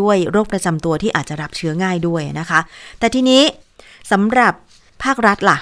[0.00, 2.60] ด้วยโรคประจำตัวที่อาจจะรับเชื้อง่ายด้วยนะคะ
[2.98, 3.42] แต่ทีนี้
[4.12, 4.52] สำหรับ
[5.04, 5.58] ภาครัฐล่ะ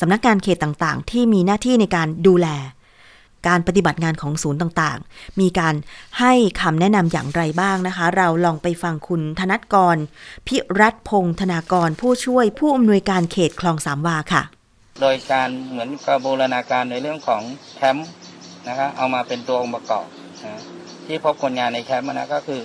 [0.00, 2.48] สำนักงานเขตต่างๆ ที่มีหน้าที่ในการดูแล
[3.46, 5.74] การปฏิบัติงานของศูนย์ต่างๆ มีการ
[6.20, 9.96] ให้คำแนะนำอย่างไรบ้างนะคะ เราลองไปฟังคุณธนัทกร
[10.46, 14.42] พิรัตพงษ์ธนากร ผู้ช่วยผู้อำนวยการเขตคลองสามวาค่ะ
[15.00, 17.42] โดยการเหมือนกับบูรณาการในเรื่องของ
[17.76, 18.08] แคมป์
[18.68, 20.06] นะครับเอามาเป็นตัวองค์ประกอบ
[20.44, 20.60] นะ
[21.06, 22.60] ที่พบคนงานในแคมป์นะก็คือ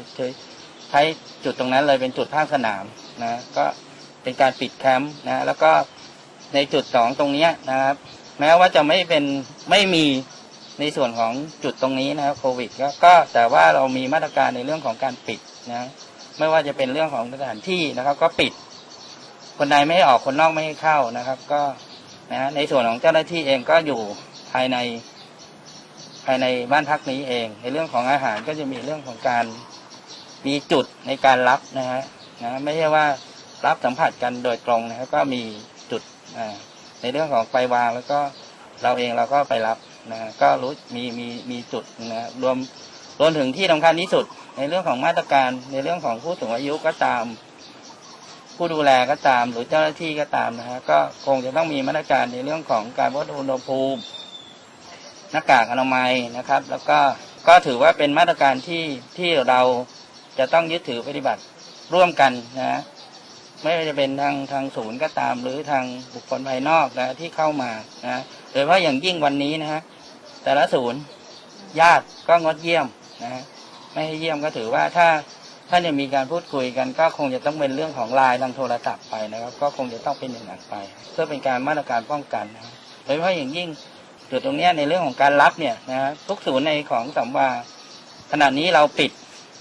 [0.90, 1.02] ใช้
[1.44, 2.84] จุดตรงนั้นเลยเป็นจุดภาคสนาม
[3.22, 3.66] นะก็
[4.24, 5.72] เป็นการปิดแคมป์นะแล้วก็
[6.54, 7.96] ในจุดสองตรงนี้นะครับ
[8.40, 9.24] แม้ว่าจะไม่เป็น
[9.70, 10.06] ไม่มี
[10.80, 11.32] ในส่วนของ
[11.64, 12.70] จุดตรงนี้นะครับโควิด
[13.06, 15.40] ก็แต่ว่าเรามีมาตรการในเรื่องของการปิด
[15.72, 15.88] นะ
[16.38, 18.54] ไม่ว่าจะเป็นเรื่องของสถานที่นะครับ ก็ปิด
[19.58, 21.62] คนในไม่ให้ออกคนนอกไม่ให้เข้านะครับ ก็
[22.32, 24.02] นะในส่วนของเจ้าหน้าที่เองก็อยู่
[24.52, 24.78] ภายใน
[26.26, 29.46] ภายในบ้านพักนี้เอง ในเรื่องของอาหารก็จะมีเรื่องของการ
[30.48, 32.02] มีจุดในการรับนะฮะ
[32.44, 33.06] นะไม่ใช่ว่า
[33.66, 35.42] รับสัมผัสกันโดยตรงนะครับก็มี
[35.92, 36.02] จุด
[37.02, 38.20] ในเรื่องของไปวางแล้วก็
[38.84, 39.78] เราเองเราก็ไปรับ
[40.12, 42.58] นะก็รู้มีมีมีจุดนะรวม
[43.20, 44.26] รวมถึงที่สำคัญที่สุด
[44.58, 47.24] ในเรื่องของมาตรการในเรื่องของผู้สูงอายุก็ตาม
[48.56, 54.00] ผู้ดูแลก็ตาม หรือเจ้าหน้าที่ก็ตามนะฮะก็คงจะต้องมีมาตรการในเรื่องของการวัดอุณหภูมิ
[55.32, 57.00] หน้ากากอนามัยนะครับ แล้วก็
[57.48, 58.84] ก็ถือว่าเป็นมาตรการที่
[59.18, 59.62] ที่เรา
[60.40, 61.42] จะต้องยึดถือปฏิบัติ
[61.94, 62.82] ร่วมกันนะ
[63.64, 67.72] ไม่ว่าจะเป็นทางทางศูนย์ก็ตาม หรือทางบุคคลภายนอกนะที่เข้ามา
[68.06, 69.82] นะโดยเฉพาะอย่างยิ่งวันนี้นะฮะ
[70.50, 71.02] แต่ละศูนย์
[71.80, 72.86] ญาติก็งดเยี่ยม
[73.24, 73.44] นะฮะ
[73.94, 75.08] ไม่ให้เยี่ยมก็ถือว่าถ้า
[75.70, 80.76] ถ้าจะมีการพูดคุยกันก็คงจะต้องเป็นเรื่องของไลน์ทางโทรศัพท์ไปนะครับ ก็คงจะต้องเป็นอย่างนั้นไป
[81.12, 83.68] เพื่อเป็นการมาตรการป้องกันนะครับโดยเฉพาะอย่างยิ่ง
[84.30, 87.50] จุดตรงนี้ในเรื่องของการรับเนี่ยนะฮะทุกศูนย์ในของสัมวา
[88.32, 89.12] ขณะนี้เราปิด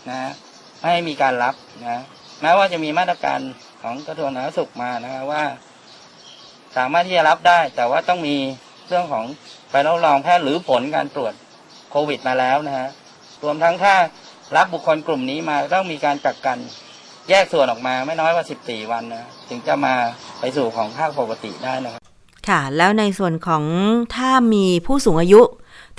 [0.08, 0.32] นะฮะ
[0.78, 2.02] ไม่ให้มีการรับนะ
[2.42, 3.40] แม้ว่าจะมีมาตรการ
[3.82, 5.42] ของกระทรวงสาธารณสุขมานะฮะว่า
[6.76, 8.36] สามารถที่จะรับได้ แต่ว่าต้องมี
[8.88, 9.24] เรื่องของ
[9.70, 11.32] ใบรับรองแพทย์หรือผลการตรวจ
[11.90, 12.88] โควิดมาแล้วนะฮะ
[13.42, 13.94] รวมทั้งถ้า
[14.56, 16.58] รับบุคคลกลุ่มนี้มาต้องมีการกักกัน
[17.28, 19.94] แยกส่วนออกมาไม่น้อยกว่า 14 วันนะถึงจะมา
[20.40, 22.02] ไปสู่ของภาคปกติได้นะครับ
[22.48, 23.64] ค่ะ แล้วในส่วนของ
[24.16, 25.40] ถ้ามีผู้สูงอายุ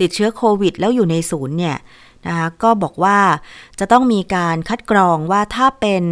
[0.02, 1.78] ติดเชื้อโควิด แล้วอยู่ในศูนย์เนี่ย
[2.28, 3.18] นะคะก็บอกว่า
[3.80, 6.04] จะต้องมีการคัดกรองว่าถ้าเป็น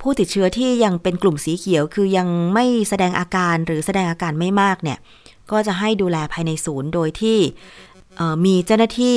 [0.00, 4.98] ผู้ติดเชื้อที่ยังเป็นกลุ่มสีเขียว คือยังไม่แสดงอาการหรือแสดงอาการไม่มากเนี่ย
[5.52, 7.38] ก็จะให้ดูแลภายในศูนย์โดยที่
[8.44, 9.16] มีเจ้าหน้าที่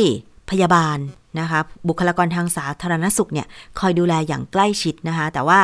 [0.50, 0.98] พยาบาล
[1.40, 3.48] นะคะบุคลากรทางสาธารณสุขเนี่ย
[3.80, 5.60] คอยดูแลอย่างใกล้ชิดนะคะแต่ว่า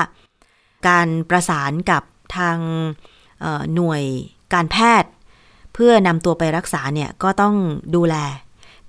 [0.87, 2.03] การประสานกับ
[2.37, 2.57] ทาง
[3.75, 4.03] หน่วย
[4.53, 5.09] การแพทย์
[5.73, 7.55] เพื่อนำตัวไปรักษาเนี่ยก็ต้อง
[7.95, 8.15] ดูแล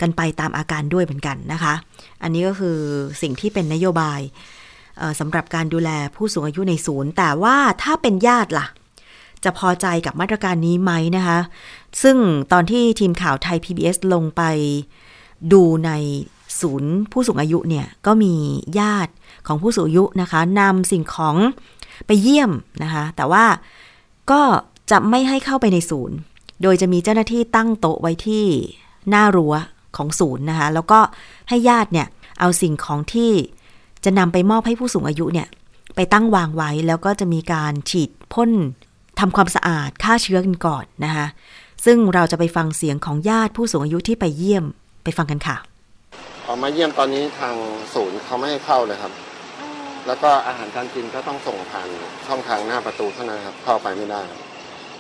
[0.01, 1.75] กันไปตามอาการด้วยเหมือนกันนะคะ
[2.23, 2.79] อันนี้ก็คือ
[3.23, 4.21] สิ่งที่เป็นนโยบาย
[5.21, 8.67] สำหรับการดูแลผู้สูงอายุในศูนย์ แต่ว่าถ้าเป็นญาติล่ะ
[9.45, 11.39] จะพอใจกับมาตรการนี้ไหมนะคะ
[12.03, 12.17] ซึ่ง
[12.53, 14.43] ตอนที่ทีมข่าวไทย PBS ลงไป
[15.53, 15.91] ดูใน
[16.61, 18.35] ศูนย์ผู้สูงอายุเนี่ย ก็มี
[18.81, 19.13] ญาติ
[19.47, 21.37] ของผู้สูงอายุนะคะนำสิ่งของ
[22.07, 22.51] ไปเยี่ยม
[22.83, 23.45] นะคะ แต่ว่า
[24.31, 24.43] ก็
[24.91, 26.17] จะไม่ให้เข้าไปในศูนย์
[26.63, 28.45] โดยจะมีเจ้าหน้าที่ตั้งโต๊ะไว้ที่
[29.11, 29.55] หน้ารั้ว
[29.97, 31.01] ของศูนย์นะคะ แล้วก็
[31.49, 32.07] ให้ญาติเนี่ย
[32.41, 33.33] เอาสิ่งของที่
[34.05, 35.49] จะนำไปมอบให้ผู้สูงอายุเนี่ย
[35.97, 38.51] ไปตั้งวางไว้แล้วก็จะมีการฉีดพ่น
[39.21, 41.27] ทำความสะอาดฆ่าเชื้อกันก่อนนะคะ
[41.85, 44.65] ซึ่งเราจะไปฟังเสียงของญาติผู้สูงอายุที่ไปเยี่ยม
[45.05, 45.57] ไปฟังกันค่ะ
[46.45, 47.55] พอมาเยี่ยมตอนนี้ทาง
[47.95, 49.13] ศูนย์เขาไม่ให้เข้าเลยครับ
[50.07, 51.89] แล้วก็อาหารการกินก็ต้องส่งผ่าน
[52.27, 54.41] ช่องทางหน้าประตูเท่านั้นครับ เข้าไปไม่ได้ครับ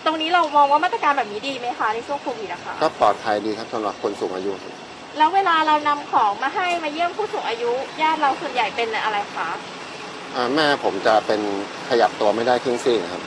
[0.04, 4.72] ตรงนี้เรามองว่ามาตรการแบบนี้ดีไหมคะในช่วงโควิดนะคะก็ปลอดภัยดีครับสำหรับคนสูงอายุครับ
[5.18, 7.70] แล้วเวลาเรานำของมาให้มาเยี่ยมผู้สูงอายุ
[8.02, 9.48] ญาติเราส่วนใหญ่เป็นอะไรคะ
[10.34, 11.40] อ่าแม่ผมจะเป็น
[11.88, 13.22] ขยับตัวไม่ได้ครึ่งซี่ครับ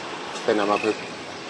[0.46, 1.02] เป็นอัมพฤกษ์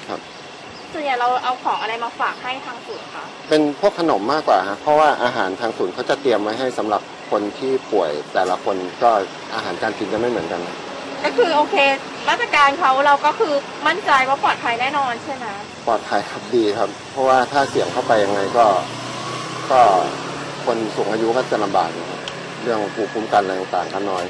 [0.09, 0.19] ครับ
[0.65, 7.01] อส่วนใหญ่เราเอาของอะไรมาฝากให้ทางศูนย์คะเป็นพวกขนมมากกว่าฮะเพราะว่าอาหารทางศูนย์เขาจะเตรียมไว้ให้สำหรับ
[7.31, 9.11] คนที่ป่วยแต่ละคนก็
[9.55, 10.61] อาหารการกินจะไม่เหมือนกัน
[11.23, 11.75] ก็คือโอเค
[12.29, 13.53] มาตรการเขาเราก็คือ
[13.87, 15.45] มั่นใจว่าปลอดภัยแน่นอนใช่ไหม
[15.87, 18.65] ปลอดภัยครับดีครับ เพราะว่าถ้าเสี่ยงเข้าไปยังไงก็
[19.71, 19.81] ก็
[20.65, 22.21] คนสูงอายุก็จะลำบากนะครับ
[22.63, 24.23] เรื่องภูมิคุ้มกันอะไรต่างๆก็น้อย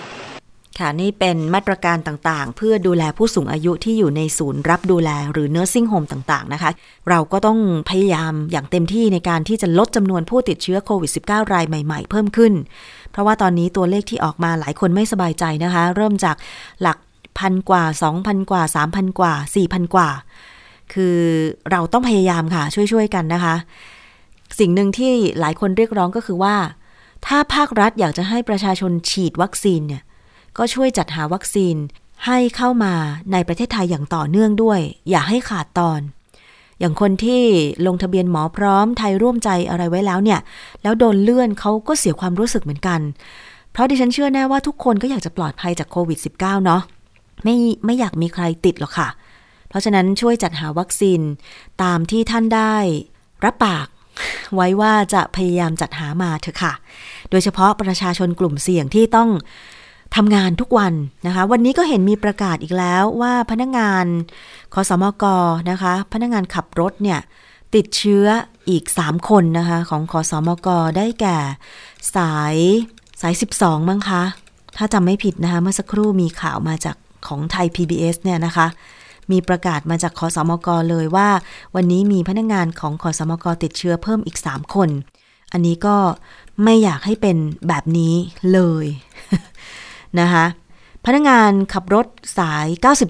[0.79, 6.71] ค่ะนี่เป็นมาตรการต่างๆ เพื่อดูแลผู้สูงอายุที่อยู่ในศูนย์รับดูแลหรือ nursing home ต่างๆนะคะ
[7.09, 12.53] เราก็ต้องพยายามอย่างเต็มที่ในการที่จะลดจำนวนผู้ติดเชื้อโควิด -19 รายใหม่ๆ เพิ่มขึ้น
[13.11, 16.35] เพราะว่าตอนนี้ตัวเลขที่ออกมาหลายคนไม่สบายใจนะคะ เริ่มจาก
[16.81, 16.97] หลัก
[17.39, 17.83] พันกว่า
[18.17, 20.09] 2,000 กว่า 3,000 กว่า 4,000 กว่า
[20.93, 21.17] คือ
[21.71, 23.55] เราต้องพยายามค่ะ ช่วยๆกันนะคะ
[24.59, 26.55] สิ่งหนึ่งที่หลายคนเรียกร้องก็คือว่า
[27.25, 30.03] ถ้าภาครัฐอยากจะให้ประชาชนฉีดวัคซีนเนี่ย
[30.57, 31.75] ก็ช่วยจัดหาวัคซีน
[32.25, 32.93] ให้เข้ามา
[33.31, 36.01] ในประเทศไทยอย่างต่อเนื่องด้วย อย่าให้ขาดตอน
[36.79, 37.43] อย่างคนที่
[37.87, 40.39] ลงทะเบียนหมอพร้อมไทยร่วมใจอะไรไว้แล้วเนี่ย
[40.81, 42.99] แล้วโดนเลื่อนเขาก็เสียความรู้สึกเหมือนกัน
[43.71, 46.81] เพราะดิฉันเชื่อแน่ว่าทุกคนก็อยากจะปลอดภัยจากโควิด -19 เนาะ
[47.43, 49.09] ไม่ไม่อยากมีใครติดหรอกค่ะ
[49.69, 51.21] เพราะฉะนั้นช่วยจัดหาวัคซีน
[51.83, 52.75] ตามที่ท่านได้
[53.45, 53.87] รับปาก
[54.55, 56.73] ไว้ว่าจะพยายามจัดหามาเถอะค่ะ
[57.29, 59.29] โดยเฉพาะประชาชนกลุ่มเสี่ยงที่ต้อง
[60.15, 60.93] ทำงานทุกวัน
[61.25, 64.05] นะคะ วันนี้ก็เห็นมีประกาศอีกแล้วว่าพนักงาน
[64.73, 65.25] คสมก
[65.69, 67.19] นะคะ พนักงานขับรถเนี่ย
[67.75, 68.25] ติดเชื้อ
[68.69, 71.37] อีก 3 คนนะคะ ของคสมกได้แก่
[72.15, 72.55] สาย
[73.21, 74.23] สาย 12 มั้งคะ
[74.77, 76.95] ถ้าจำไม่ผิดนะคะ เมื่อสักครู่มีข่าวมาจาก
[77.27, 78.67] ของไทย PBS เนี่ยนะคะ
[79.31, 81.29] มีประกาศมาจากคสมกเลยว่า
[81.75, 84.89] วันนี้มีพนักงานของคสมกติดเชื้อเพิ่มอีก 3 คน
[85.53, 85.95] อันนี้ก็
[86.63, 88.13] ไม่อยากให้เป็นแบบนี้
[88.53, 88.85] เลย
[90.19, 90.45] นะคะ
[91.05, 92.65] พนักงานขับรถสาย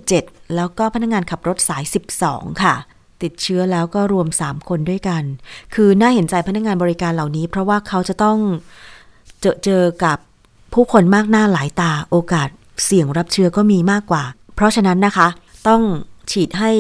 [0.06, 1.84] 97 แล้วก็พนักงานขับรถสาย
[2.24, 2.76] 12 ค่ะ
[3.24, 5.24] ติดเชื้อแล้วก็รวม 3 คนด้วยกัน
[5.74, 8.38] คือน่าเห็นใจพนักงานบริการเหล่านี้ เพราะว่าเขาจะต้อง
[9.42, 10.18] เจอเจอกับ
[10.74, 12.50] ผู้คนมากหน้าหลายตาโอกาส
[12.86, 14.24] เสี่ยงรับเชื้อก็มีมากกว่า
[14.56, 15.28] เพราะฉะนั้นนะคะ
[15.68, 15.82] ต้อง
[16.32, 16.72] ฉีดให้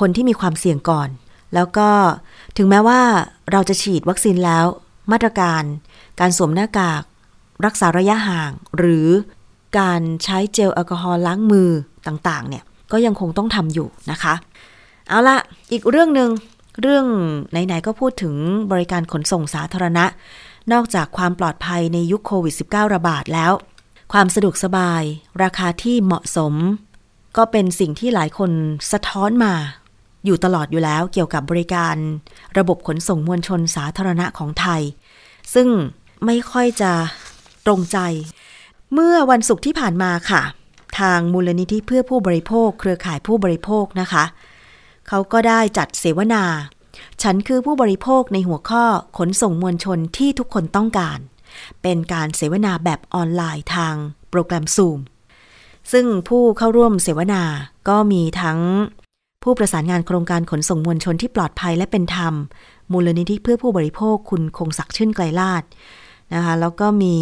[0.00, 1.08] คนที่มีความเสี่ยงก่อน
[1.54, 1.88] แล้วก็
[2.56, 3.00] ถึงแม้ว่า
[3.52, 4.64] เราจะฉีดวัคซีนแล้ว
[5.12, 5.62] มาตรการ
[6.20, 7.02] การสวมหน้ากาก
[7.66, 9.08] รักษาระยะห่าง หรือ
[9.78, 11.70] การใช้เจลแอลกอฮอล์ล้างมือ
[12.06, 14.34] ต่างๆ เนี่ยก็ยังคงต้องทำอยู่นะคะ
[15.08, 15.36] เอาละ
[15.72, 16.30] อีกเรื่องหนึ่ง
[16.80, 17.06] เรื่อง
[17.50, 18.34] ไหน ๆ ก็พูดถึง
[18.72, 20.04] บริการขนส่งสาธารณะ
[20.72, 23.52] นอกจากความปลอดภัยในยุคโควิด -19 ระบาดแล้ว
[24.12, 25.02] ความสะดวกสบาย
[25.42, 26.54] ราคาที่เหมาะสม
[27.36, 28.50] ก็เป็นสิ่งที่หลายคน
[28.92, 29.54] สะท้อนมา
[30.24, 31.96] อยู่ตลอดอยู่แล้วเกี่ยวกับบริการ
[32.58, 34.82] ระบบขนส่งมวลชนสาธารณะของไทย
[35.54, 35.68] ซึ่ง
[36.26, 36.92] ไม่ค่อยจะ
[37.66, 37.98] ตรงใจ
[38.92, 40.42] เมื่อวันศุกร์ที่ผ่านมาค่ะ
[40.98, 44.24] ทางมูลนิธิเพื่อผู้บริโภค เครือข่ายผู้บริโภคนะคะ
[45.08, 46.44] เขาก็ได้จัดเสวนา
[47.22, 48.84] ฉันคือผู้บริโภคในหัวข้อ
[49.18, 51.18] ขนส่งมวลชนที่ทุกคนต้องการ
[51.82, 53.94] เป็นการเสวนาแบบออนไลน์ทาง
[54.30, 54.98] โปรแกรม Zoom
[55.92, 57.42] ซึ่งผู้เข้าร่วมเสวนา
[57.88, 58.58] ก็มีทั้ง
[59.42, 62.34] ผู้ประสานงานโครงการขนส่งมวลชนที่ปลอดภัยและเป็นธรรม
[62.92, 65.62] มูลนิธิเพื่อผู้บริโภคคุณคงศักดิ์ชื่นไกลลาด
[66.34, 67.16] นะคะ แล้วก็มี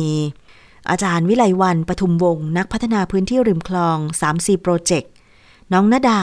[0.90, 5.10] อาจารย์วิไลวันปทุมวงศ์นักพัฒนาพื้นที่ริมคลอง 3C โปรเจกต์
[5.72, 6.20] น้องนดา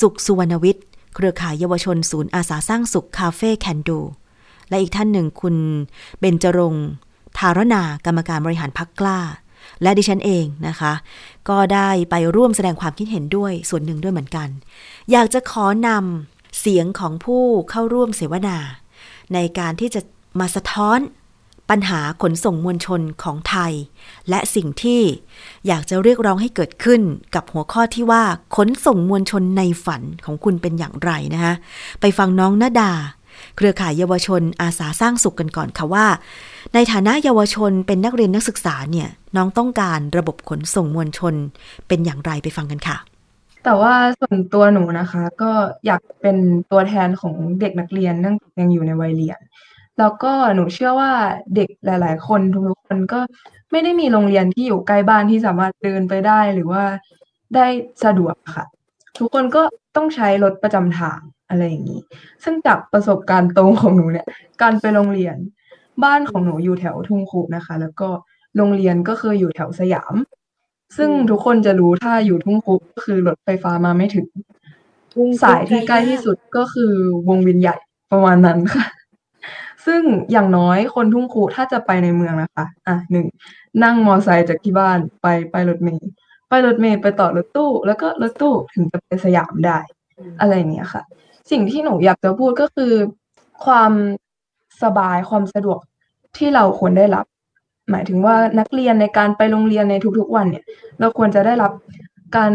[0.00, 4.00] สุขสุวรรณวิทย์ เครือข่ายเยาวชนศูนย์อาสาสร้างสุขคาเฟ่แคนดู
[4.68, 5.56] และอีกท่านหนึ่งคุณ
[6.18, 6.86] เบญจรงค์
[7.38, 9.18] ทารนากรรมการบริหารพักกล้า
[9.82, 10.92] และดิฉันเองนะคะ
[11.48, 14.48] ก็ได้ไปร่วมแสดงความคิดเห็นด้วยส่วนหนึ่งด้วยเหมือนกัน
[15.10, 18.58] อยากจะขอนำเสียงของผู้เข้าร่วมเสวนา
[19.34, 20.00] ในการที่จะ
[20.40, 20.98] มาสะท้อน
[21.70, 23.72] ปัญหาขนส่งมวลชนของไทย
[24.28, 25.00] และสิ่งที่
[25.66, 27.00] อยากจะเรียกร้องให้เกิดขึ้น
[27.34, 28.22] กับหัวข้อที่ว่า
[28.56, 31.54] ขนส่งมวลชนในฝันของคุณเป็นอย่างไรนะคะ
[32.00, 32.92] ไปฟังน้องนาดา
[33.56, 36.06] เครือข่ายเยาวชนอาสาสร้างสุขกันก่อนค่ะว่า
[36.74, 41.34] ในฐานะเยาวชนเป็นนักเรียนนักศึกษาเนี่ยน้องต้องการระบบขนส่งมวลชน
[41.88, 42.96] เป็นอย่างไรไปฟังกันค่ะ
[43.64, 45.50] แต่ว่าส่วนตัวหนูนะคะ ก็
[45.86, 46.36] อยากเป็น
[46.70, 49.38] ตัวแทนของเด็กนักเรียนนื่งยังอยู่ในวัยเรียน
[49.98, 51.12] แล้วก็หนูเชื่อว่า
[51.56, 53.20] เด็กหลาย ๆ คนทุกๆคนก็
[53.70, 56.84] ไม่ได้มีโรงเรียนที่อยู่ใกล้บ้านที่สามารถเดินไปได้หรือว่า
[57.54, 57.66] ได้
[58.04, 58.64] สะดวกค่ะ
[59.18, 59.62] ทุกคนก็
[59.96, 62.00] ต้องใช้รถประจำทางอะไรอย่างนี้
[62.44, 64.26] ซึ่งจากประสบการณ์ตรงของหนูเนี่ย
[64.62, 65.36] การไปโรงเรียน
[66.04, 68.08] บ้านของหนูอยู่แถวทุ่งคูนะคะ แล้วก็
[68.56, 70.14] โรงเรียนก็คืออยู่แถวสยาม
[70.96, 74.26] ซึ่งทุกคนจะรู้ถ้าอยู่ทุ่งคูก็คือรถไฟฟ้ามาไม่ถึง
[75.42, 76.92] สายที่ใกล้ที่สุดก็คือ
[77.28, 77.76] วงเวียนใหญ่
[78.12, 78.84] ประมาณนั้นค่ะ
[79.88, 83.26] ซึ่งอย่างน้อยคนทุ่งคูถ้าจะไปในเมืองนะคะ อะหนึ่ง
[83.82, 86.08] นั่งมอไซค์จากที่บ้านไปไปรถเมล์
[86.48, 89.78] ไปรถเมล์ไปต่อรถตู้ แล้วก็รถตู้ถึงจะไปสยามได้
[90.40, 91.02] อะไรอย่างเงี้ยค่ะ
[91.50, 92.92] สิ่งที่หนูอยากจะพูดก็คือ
[93.64, 93.92] ความ
[94.82, 95.80] สบายความสะดวก
[96.36, 97.24] ที่เราควรได้รับ
[97.90, 100.64] หมายถึงว่านักเรียนในการไปโรงเรียนในทุกๆวันเนี่ย
[101.00, 101.72] เราควรจะได้รับ
[102.36, 102.52] การ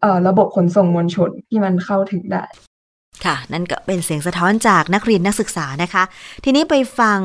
[0.00, 2.44] เอ่อระบบขนส่งมวลชนที่มันเข้าถึงได้
[3.24, 6.02] ค่ะ นั่นก็เป็นเสียงสะท้อนจากนักเรียนนักศึกษานะคะ
[6.44, 7.20] ทีนี้ไปฟัง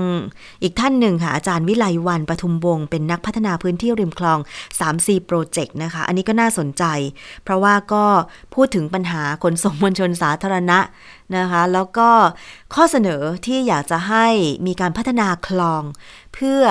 [0.63, 4.39] อีกท่านหนึ่งค่ะ อาจารย์วิไลวันปทุมวงศ์เป็นนักพัฒนาพื้นที่ริมคลอง
[4.79, 6.83] 3C โปรเจกต์นะคะ อันนี้ก็น่าสนใจ
[7.43, 8.05] เพราะว่าก็
[8.53, 10.79] พูดถึงปัญหาขนส่งมวลชนสาธารณะ
[11.37, 12.09] นะคะ แล้วก็
[12.73, 14.27] ข้อเสนอที่อยากจะให้
[14.65, 15.83] มีการพัฒนาคลอง
[16.33, 16.61] เพื่อ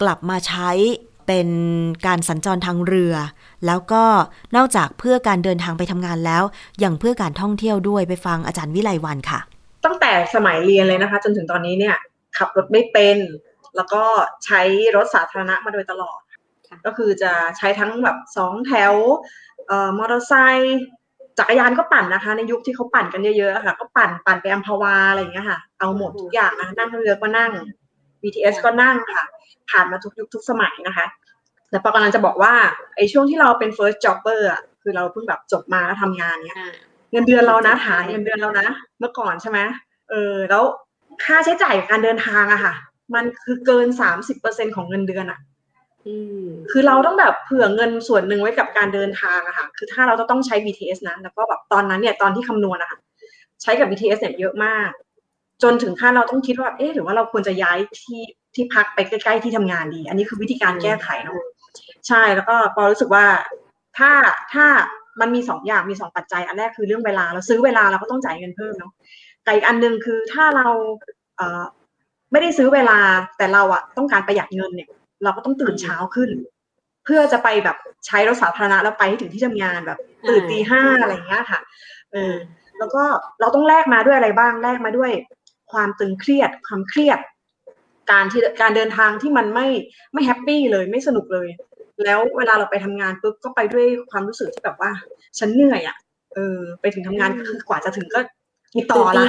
[0.00, 0.70] กลับมาใช้
[1.26, 1.48] เป็น
[2.06, 3.14] การสัญจรทางเรือ
[3.66, 4.02] แล้วก็
[4.56, 6.42] นอกจากเพื่อการเดินทางไปทำงานแล้ว
[6.84, 9.40] ยังเพื่อการท่องเที่ยวด้วยไปฟังอาจารย์วิไลวันค่ะ
[9.84, 11.96] ตั้งแต่สมัยเรียนเลยนะคะ จนถึงตอนนี้เนี่ย
[12.36, 13.18] ขับรถไม่เป็น
[13.76, 14.02] แล้วก็
[14.44, 14.60] ใช้
[14.96, 16.20] รถสาธารณะมาโดยตลอด
[16.86, 18.94] ก็คือจะใช้ทั้งแบบสองแถว
[19.66, 20.78] เอ่อมอเตอร์ไซค์
[21.38, 27.52] จักรยานก็ปั่นนะคะ ในยุคที่เขาปั่นกันเยอะๆค่ะ ก็ปั่นปั่นไปอัมพวาอะไรอย่างเงี้ยค่ะ เอาหมดทุกอย่างนะนั่งเรือก็นั่ง
[28.22, 29.24] BTS ก็นั่งค่ะ
[29.70, 31.06] ผ่านมาทุกยุคทุกสมัยนะคะ
[31.70, 32.54] แต่ปอกำลังจะบอกว่า
[32.96, 36.58] ไอ้ช่วงที่เราเป็น first jobber อะคือเราเพิ่งแบบจบมาแล้วทำงานเนี้ย
[37.12, 38.66] เงินเดือนเรานะฐานเงินเดือนเรานะ
[38.98, 39.58] เมื่อก่อนใช่ไหม
[40.10, 40.64] เออแล้ว
[41.24, 42.74] ค่าใช้จ่ายการเดินทางอะค่ะ
[43.14, 45.40] มันคือเกินสามสิบเปอร์เซ็นของเงินเดือนอะ
[46.70, 52.98] คือเราต้องแบบเผื่อเงินส่วนหนึ่งไว้กับการเดินทางอะค่ะ คือถ้าเราจะต้องใช้ BTS นะ แล้วก็แบบตอนนั้นเนี่ยตอนที่คำนวณอะค่ะ
[53.62, 54.90] ใช้กับ BTS เนี่ยเยอะมาก
[55.62, 58.20] จนถึงขั้นเราต้องคิดว่า เอ๊ะหรือว่าเราควรจะย้ายที่
[58.54, 61.38] ที่พักไปใกล้ๆที่ทำงานดี อันนี้คือวิธีการแก้ไขเนาะ
[62.08, 63.26] ใช่แล้วก็ปอรู้สึกว่า
[63.98, 64.12] ถ้า
[64.52, 64.66] ถ้า
[65.20, 68.92] มันมีสองอย่างมีสองปัจจัย อันแรกคือเรื่องเวลาเราซื้อเวลาเราก็ต้องจ่ายเงินเพิ่มเนาะ
[69.44, 70.68] แต่อีกอันหนึ่งคือถ้าเรา
[71.36, 71.64] เอ่อ
[72.32, 72.98] ไม่ได้ซื้อเวลา
[73.38, 74.88] แต่เราอะต้องการประหยัดเงินเนี่ย
[75.24, 76.30] เราก็ต้องตื่นเช้าขึ้น
[77.04, 81.60] เพื่อจะไปแบบใช้รถสาธารณะแล้วไปให้ถึงที่ทำงานแบบ ตื่นตีห้าอะไรอย่างเงี้ยค่ะ
[82.12, 82.34] เออ
[82.78, 83.02] แล้วก็
[83.40, 85.10] เราต้องแลกมาด้วยอะไรบ้างแลกมาด้วย
[85.72, 87.18] ความตึงเครียดความเครียด
[88.10, 89.66] การที่การเดินทางที่มันไม่
[90.12, 91.48] ไม่ happy เลยไม่สนุกเลย
[92.04, 94.90] แล้วเวลาเราไปทำงานปุ๊บก็ไปด้วยความรู้สึกที่แบบว่า
[95.38, 95.96] ฉันเหนื่อยอะ
[96.34, 98.20] เออไปถึงทำงานคือกว่าจะถึงก็
[98.74, 99.26] กี่ต่อละ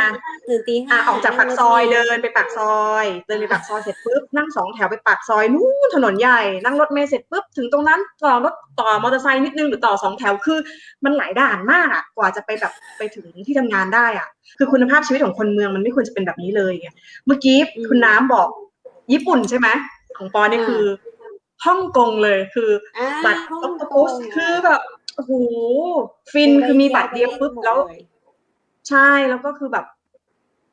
[0.00, 0.10] อะ
[0.48, 10.58] ตื่นตีห้าอะออกจากปากซอยเดินไปปากซอยเดินไปปากซอยเสร็จปุ๊บนั่งสองแถวไปปากซอยนู้นถนนใหญ่นั่งรถเมล์เสร็จปุ๊บถึงตรงนั้นต่อรถต่อมอเตอร์ไซค์นิดนึงหรือต่อสองแถวคือ
[11.04, 16.88] มันหลายด่านมากอะกว่าจะไปแบบไปถึงที่ทำงานได้อะ คือคุณภาพชีวิตของคนเมืองมันไม่ควรจะเป็นแบบนี้เลยไง
[17.26, 17.56] เมื่อกี้
[17.88, 18.48] คุณน้ำบอก
[19.12, 19.68] ญี่ปุ่นใช่ไหม
[20.16, 20.84] ของปอเนี่ยคือ
[21.66, 24.80] ฮ่องกงเลยคือบัตร Octopus คือแบบ
[25.16, 25.32] โอ้โห
[26.32, 27.78] ฟินคือมีบัตรเดียวปุ๊บแล้ว
[28.88, 29.86] ใช่แล้วก็คือแบบ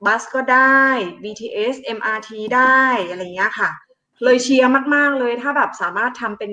[0.05, 0.83] bus ก็ได้
[1.23, 3.69] BTS MRT ได้อะไรเงี้ยค่ะ
[4.23, 6.51] เลยเชียร์มาก ๆ เลยถ้าแบบสามารถทำเป็น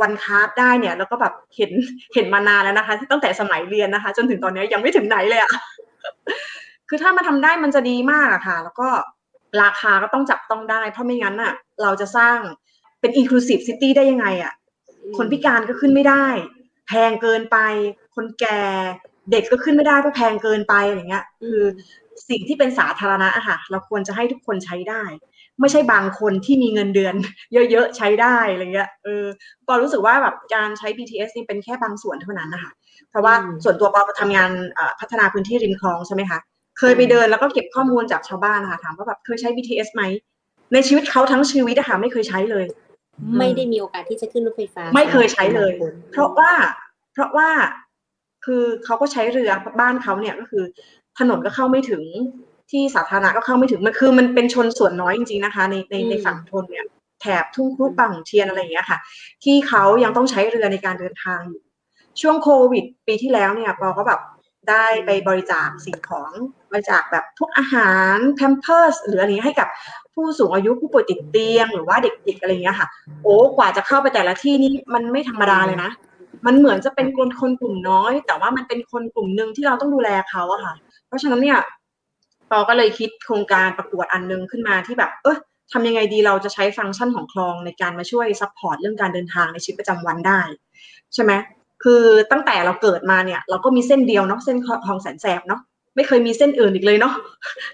[0.00, 1.70] one card ได้เนี่ย แล้วก็แบบเห็น
[2.14, 5.52] เห็นมานานแล้วนะคะ ตั้งแต่สมัยเรียนนะคะ จนถึงตอนนี้ยังไม่ถึงไหนเลยอะ
[6.88, 8.88] คือถ้ามาทำได้มันจะดีมากอะค่ะ แล้วก็
[9.62, 12.38] ราคาก็ต้องจับต้องได้ เพราะไม่งั้นอะเราจะสร้าง
[13.00, 14.52] เป็น inclusive city ได้ยังไงอะ
[15.16, 16.26] คนพิการก็ขึ้นไม่ได้
[16.88, 17.56] แพงเกินไป
[18.14, 18.62] คนแก่
[19.30, 21.58] เด็กก็ขึ้นไม่ได้เพราะแพงเกินไปอะไรเงี้ยคือ
[22.28, 25.02] สิ่งที่เป็นสาธารณะอะค่ะ เราควรจะให้ทุกคนใช้ได้
[25.60, 27.14] ไม่ใช่บางคนที่มีเงินเดือน
[27.70, 29.24] เยอะๆใช้ได้อะไรเงี้ยเออ
[29.66, 32.72] ปอรู้สึกว่าแบบการใช้ BTS นี่เป็นแค่บางส่วนเท่านั้นนะคะ
[33.10, 34.50] เพราะว่าส่วนตัวปอทำงาน
[35.00, 36.38] พัฒนาพื้นที่ริมคลองใช่ไหมคะ
[36.78, 40.02] เคยไปเดินแล้วก็เก็บข้อมูลจากชาวบ้านนะคะถามว่าแบบเคยใช้ BTS ไหม
[40.72, 42.66] ในชีวิตเขาทั้งชีวิตอะค่ะไม่เคยใช้เลย
[43.38, 45.72] ไม่ได้มีโอกาสที่จะขึ้นรถไฟฟ้า ไม่เคยใช้เลย
[46.12, 46.50] เพราะว่า
[47.12, 47.48] เพราะว่า
[48.48, 50.64] คือเขาก็ใช้เรือบ้านเขาเนี่ยก็คือ
[51.18, 52.02] ถนนก็เข้าไม่ถึง
[52.70, 56.86] ที่สาธารณะก็เข้าไม่ถึงมันคือมันเป็นชนส่วนน้อยจริงๆนะคะ ในในในฝั่งทนเนี่ย
[57.20, 58.98] แถบทุ่งครุปังเทียนอะไรอย่างเงี้ยค่ะ
[59.44, 61.62] ที่เขายังต้องใช้เรือในการเดินทางอยู่
[62.20, 64.20] ช่วงโควิด ปีที่แล้วเนี่ยปอก็แบบ
[64.70, 66.30] ได้ไปบริจาคสิ่งของ
[66.70, 69.68] บริจาคแบบพวกอาหารแพมเพิร์สหรืออะไรให้กับ
[70.14, 72.88] ผู้สูงอายุผู้ป่วยติดเตียง หรือว่าเด็กๆอะไรอย่างเงี้ยค่ะ
[73.22, 75.90] โอ้กว่าจะเข้าไปแต่ละที่นี่มันไม่ธรรมดาเลยนะ
[76.46, 80.74] มันเหมือนจะเป็นคนคนกลุ่มน้อย แต่ว่ามันเป็นคนกลุ่มหนึ่งที่เราต้องดูแลเขาอะค่ะ
[81.06, 81.58] เพราะฉะนั้นเนี่ย
[82.50, 85.36] ปอก็เลยคิดโครงการประกวดอันนึงขึ้นมาที่แบบ เออ
[85.72, 90.40] ทำยังไงดีเราจะใช้ฟังก์ชันของคลองในการมาช่วย support เรื่องการเดินทางในชีวิตประจำวันได้
[91.14, 91.32] ใช่ไหม
[91.84, 95.60] คือตั้งแต่เราเกิดมาเนี่ย เราก็มีเส้นเดียวเนาะเส้นคลองแสนแสบเนาะ
[95.96, 97.14] ไม่เคยมีเส้นอื่นอีกเลยเนาะ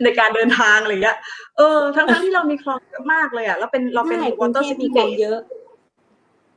[0.02, 1.18] ในการเดินทางอะไรเงี้ย
[1.56, 5.38] เออทั้งทั้งที่เรามีคลองเยอะมากเลยอะแล้วเป็นเราเป็น water city เบเยอะ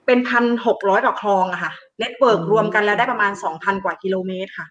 [0.07, 4.67] เป็นพันหกร้อยกว่าคลองอะค่ะ network รวมกันแล้วได้ประมาณสองพันกว่ากิโลเมตรค่ะ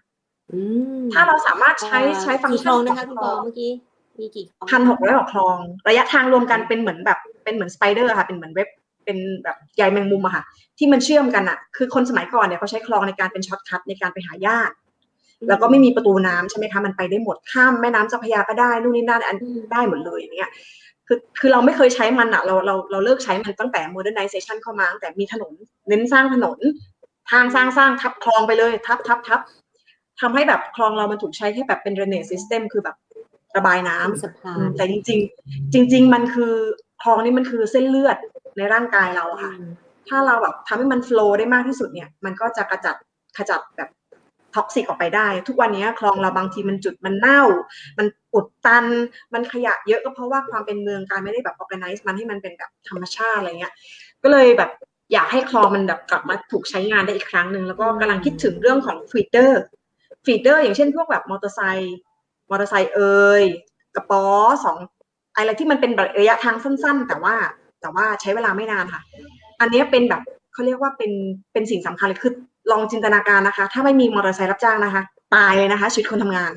[1.13, 3.71] ถ้าเราสามารถใช้ใช้ฟังก์ชันนะคะคุณปอเมื่อกี้
[4.19, 5.57] มีกี่คลองพันหกร้อยกว่าคลอง
[5.89, 8.69] ระยะทางรวมกันเป็นเหมือนแบบเป็นเหมือน spider ค่ะ เป็นเหมือนเว็บ
[9.05, 10.43] เป็นแบบใยแมงมุมอะค่ะ
[10.77, 14.75] ที่มันเชื่อมกันอะคือคนสมัยก่อนเนี่ยเขาใช้คลองในการเป็น shortcut ในการไปหาญาติ
[15.47, 19.37] แล้วก็ไม่มีประตูน้ำใช่ไหมคะมันไปได้หมดข้ามแม่น้ำเจ้าพระยาก็ได้นู่นนี่นั่นอัน
[19.71, 20.49] ได้หมดเลยอย่างเงี้ย
[21.07, 25.51] คือคือเราไม่เคยใช้มันอะเราเราเราเลิกใช้มันตั้งแต่ modernization เข้ามาตั้งแต่มีถนน
[25.87, 26.59] เน้นสร้างถนน
[27.31, 29.39] ทางสร้างสร้างทับคลองไปเลย ทับทับทับ
[30.21, 32.95] ทำให้แบบคลองเรามันถูกใช้แค่แบบเป็น drainage system คือแบบ
[33.57, 36.53] ระบายน้ำสะพานอืมแต่จริง ๆ จริง ๆ มันคือ
[37.01, 38.17] คลองนี่มันคือเส้นเลือด
[38.57, 39.53] ในร่างกายเราอะค่ะ
[40.09, 42.95] ถ้าเราแบบทำให้มัน flow ได้มากที่สุดเนี่ย มันก็จะกระจัด
[43.37, 43.89] ขจัดแบบ
[44.57, 47.41] toxic ออกไปได้ ทุกวันนี้คลองเราบางทีมันอุดมันเน่า
[47.97, 48.85] มันอุดตัน
[49.33, 53.73] มันขยะเยอะก็เพราะว่าความเป็นเมืองการไม่ได้แบบ organize มันให้มันเป็นแบบธรรมชาติอะไรเงี้ย
[54.23, 54.71] ก็เลยแบบ
[55.13, 59.61] อยากให้คลองมันแบบกลับมาถูกใช้งานได้อีกครั้งหนึ่งแล้วก็กำลังคิดถึงเรื่องของ feeder
[60.25, 61.97] feeder อย่างเช่นพวกแบบมอเตอร์ไซค์
[62.49, 63.43] มอเตอร์ไซค์เอย
[63.95, 64.23] กะป๊อ
[64.63, 64.77] สองแถว
[65.35, 67.35] อะไรที่มันเป็นระยะทางสั้น ๆ แต่ว่า
[67.81, 69.01] แต่ว่าใช้เวลาไม่นานค่ะ
[69.59, 70.21] อันนี้เป็นแบบ
[70.53, 71.11] เขาเรียกว่าเป็น
[71.53, 72.33] เป็นสิ่งสำคัญเลยคือ
[72.71, 75.03] ลองจินตนาการนะคะ ถ้าไม่มีมอเตอร์ไซค์รับจ้างนะคะ
[75.35, 76.53] ตายเลยนะคะชีวิตคนทำงาน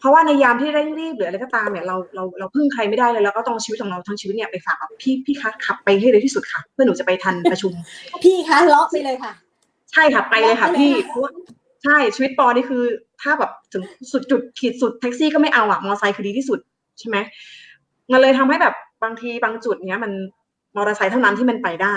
[0.00, 7.72] เพราะว่าในยามที่เร่งรีบหรืออะไรก็ตามเนี่ยเราเราเราพึ่งใครไม่ได้เลยแล้วก็ต้องชีวิตของเราทั้งชีวิตเนี่ยไปฝากกับพี่พี่คะขับไปให้เร็วที่สุดค่ะ เพื่อหนูจะไปทันประชุม
[8.24, 9.32] พี่คะเลาะไปเลยค่ะ
[9.92, 11.30] ใช่ค่ะไปเลยค่ะไปเลยพี่ค่ะเพราะว่า
[11.84, 12.82] ใช่ชีวิตปอนี่คือ
[13.22, 16.58] ถ้าแบบถึงสุดจุดขีดสุดแท็กซี่ก็ไม่เอาอะมอเตอร์ไซค์คือดีที่สุด
[16.98, 17.16] ใช่ไหม
[18.12, 20.12] มันเลยทำให้แบบบางทีบางจุดเนี้ยมัน
[20.76, 21.96] มอเตอร์ไซค์เท่านั้นที่มันไปได้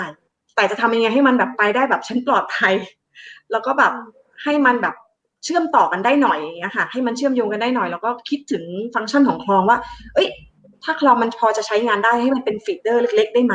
[0.56, 2.74] แต่จะทำยังไงให้มันแบบไปได้แบบฉันปลอดภัย
[3.54, 3.92] แล้วก็แบบ
[4.42, 4.94] ให้มันแบบ
[5.44, 9.78] เชื่อมต่อกันได้หน่อยอย่างเงี้ยค่ะ ให้มันเชื่อมโยงกันได้หน่อย แล้วก็คิดถึงฟังก์ชันของคลองว่า
[10.14, 10.28] เอ้ย
[10.84, 13.54] ถ้าคลองมันพอจะใช้งานได้ให้มันเป็น feeder เล็ก ๆ ได้ไหม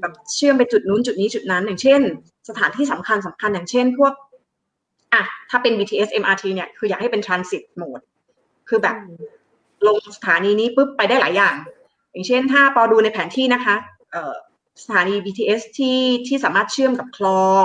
[0.00, 2.00] แบบเชื่อมไปจุดนู้นจุดนี้จุดนั้น อย่างเช่น
[2.48, 4.12] สถานที่สำคัญสำคัญอย่างเช่น พวก
[5.14, 8.04] อะถ้าเป็น BTS MRT เนี่ย คืออยากให้เป็น transit mode
[8.68, 8.96] คือแบบ
[9.86, 11.54] ลงสถานีนี้ปุ๊บไปได้หลายอย่าง
[12.12, 13.74] อย่างเช่น ถ้าปอดูในแผนที่นะคะ
[14.12, 14.34] เอ่อ
[14.82, 17.64] สถานี BTS ที่ที่สามารถเชื่อมกับคลอง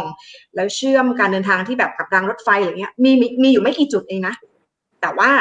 [0.56, 4.36] แล้วเชื่อมการเดินทางที่แบบกับรางรถไฟอะไรเงี้ยมีมีมีอยู่ไม่กี่จุดเองนะ
[5.02, 5.32] แต่ว่า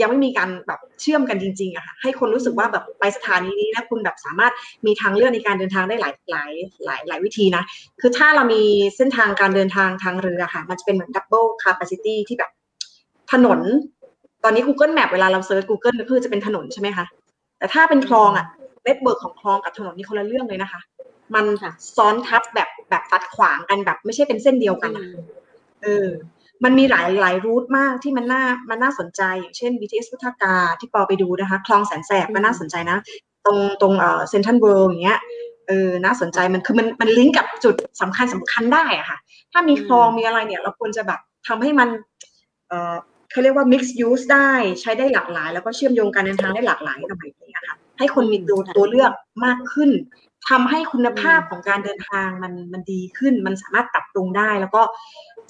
[0.00, 4.52] ยังไม่มีการแบบเชื่อมกันจริงๆอะค่ะให้คนรู้สึกว่าแบบไปสถานีนี้นะคุณแบบสามารถ
[4.86, 6.50] มีทางเลือกในการเดินทางได้หลายหลาย
[6.84, 7.62] หลายหลายวิธีนะ
[8.00, 8.62] คือถ้าเรามี
[8.96, 12.50] เส้นทางการเดินทางทางเรือค่ะ มันจะเป็นเหมือน double capacity ที่แบบ
[13.32, 13.60] ถนน
[14.44, 17.06] ตอนนี้ Google Map เวลาเรา search Google ก็คือจะเป็นถนนใช่ไหมคะ
[17.58, 18.46] แต่ถ้าเป็นคลองอะ
[18.84, 20.80] network ของคลองกับถนนนี่คนละเรื่องเลยนะคะ
[21.34, 25.04] มันค่ะซ้อนทับแบบแบบตัดขวางกันแบบ ไม่ใช่เป็นเส้นเดียวกันอะ
[25.82, 26.08] เออ
[26.64, 32.98] มันมีหลายหลาย route มากที่มันน่ามันน่าสนใจอย่างเช่น BTS พุทธากาที่ปอไปดูนะคะคลองแสนแสบก็น่าสนใจนะ
[33.44, 35.20] ตรงตรงเอ่อเซนทันเวิลด์อย่างเงี้ย
[35.68, 39.18] เออน่าสนใจมันคือมันมันลิงก์กับจุดสำคัญสำคัญได้อะค่ะ
[39.52, 41.88] ถ้ามีคลองมีอะไรเนี่ย เราควรจะแบบทำให้มัน
[42.68, 42.94] เอ่อ
[43.30, 44.50] เขาเรียกว่า mix use ได้
[44.80, 49.12] ใช้ได้หลากหลาย แล้วก็เชื่อมโยงการเดินทางได้หลากหลายหน่อยอย่างเงี้ยค่ะให้คนมีตัวตัวเลือก
[49.44, 49.90] มากขึ้น
[50.50, 54.82] ทำให้คุณภาพของการเดินทางมันมันดีขึ้น มันสามารถปรับปรุงได้ แล้วก็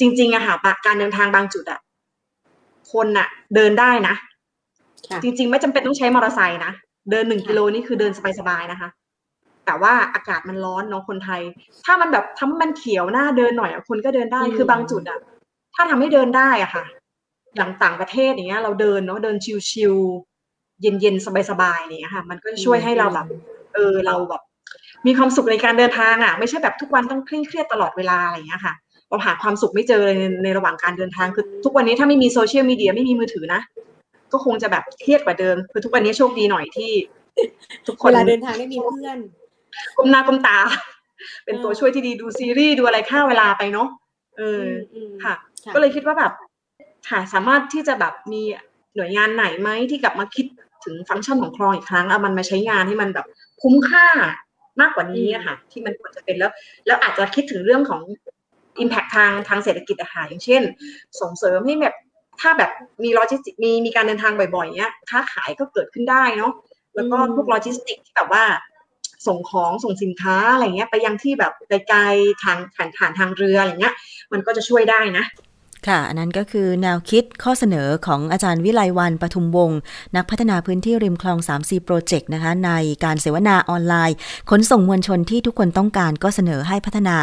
[0.00, 0.54] จริง ๆอะค่ะ
[0.86, 1.80] การเดินทางบางจุดอะ
[2.92, 4.14] คนอะเดินได้นะ
[5.08, 6.72] ค่ะจริง ๆ ไม่จำเป็นต้องใช้มอเตอร์ไซค์นะ
[7.10, 8.88] เดินหนึ่งค่ะกิโลนี่คือเดินสบายๆนะคะ
[9.66, 11.42] แต่ว่าอากาศมันร้อนเนาะคนไทย
[11.84, 15.18] ถ้ามันแบบทำให้มันเขียวหน้าเดินหน่อยอะคนก็เดินได้อืมคือบางจุดอะ
[15.74, 16.84] ถ้าทำให้เดินได้อะค่ะ
[17.56, 19.36] อย่างต่างประเทศอย่างเงี้ย เราเดินเนาะเดิน
[19.70, 23.26] ชิวๆเย็นๆสบายๆอย่างเงี้ยค่ะ มันก็จะช่วยให้เราแบบ
[23.74, 24.42] เออเราแบบ
[25.06, 28.74] มีความสุขในการเดินทางอะไม่ใช่แบบทุกวันต้องเคร่งเครียดตลอดเวลาอะไรอย่างเงี้ยค่ะ
[29.08, 33.60] เราหาความสุขไม่เจอเลยในในระหว่างการเดินทางคือทุกวันนี้ถ้าไม่มีโซเชียลมีเดียไม่มีมือถือนะ
[34.32, 36.90] ก็คงจะแบบเครียดกว่าเดิม คือทุกวันนี้โชคดีหน่อยที่
[37.86, 39.18] ทุกคนเวลาเดินทางได้มีเพื่อน
[39.96, 40.58] ก้มหน้าก้มตา
[41.44, 43.88] เป็นตัวช่วยที่ดีดูซีรีส์ดูอะไรฆ่าเวลาไปเนาะ
[44.36, 44.62] เออ
[44.94, 45.34] อมค่ะ
[45.64, 46.32] ค่ะ ก็เลยคิดว่าแบบ
[47.08, 48.42] ค่ะสามารถที่จะแบบมี
[48.96, 50.46] หน่วยงานไหนไหมที่กลับมาคิด
[50.84, 53.26] ถึงฟังก์ชันของคลองอีกครั้งเอามันมาใช้งานให้มันแบบ
[53.62, 54.06] คุ้มค่า
[54.80, 56.52] มากกว่านี้อะค่ะ ที่มันควรจะเป็นแล้ว
[56.86, 58.02] แล้วอาจจะคิดถึงเรื่องของ
[58.82, 60.62] Impact ทางทางเศรษฐกิจอะค่ะอย่างเช่น
[61.20, 61.94] ส่งเสริมให้แบบ
[62.40, 62.70] ถ้าแบบ
[63.04, 66.52] มีโลจิสติกมีมีการเดินทางบ่อยๆเนี้ยค้าขายก็เกิดขึ้นได้เนาะ
[66.94, 68.44] แล้วก็อืมพวกโลจิสติกที่แบบว่า
[69.26, 73.94] ส่งของส่งสินค้าอะไรเงี้ยไปยังที่แบบไกลๆทางผ่านผ่านทางเรืออะไรเงี้ย
[74.32, 75.24] มันก็จะช่วยได้นะ
[75.88, 79.78] ค่ะ อันนั้นก็คือแนวคิดข้อเสนอของอาจารย์วิไลวันปทุมวงศ์
[80.16, 82.70] นักพัฒนาพื้นที่ริมคลอง 3C โปรเจกต์นะคะ ใน
[83.04, 84.16] การเสวนาออนไลน์
[84.50, 87.16] ขนส่งมวลชนที่ทุกคนต้องการก็เสนอให้พัฒนา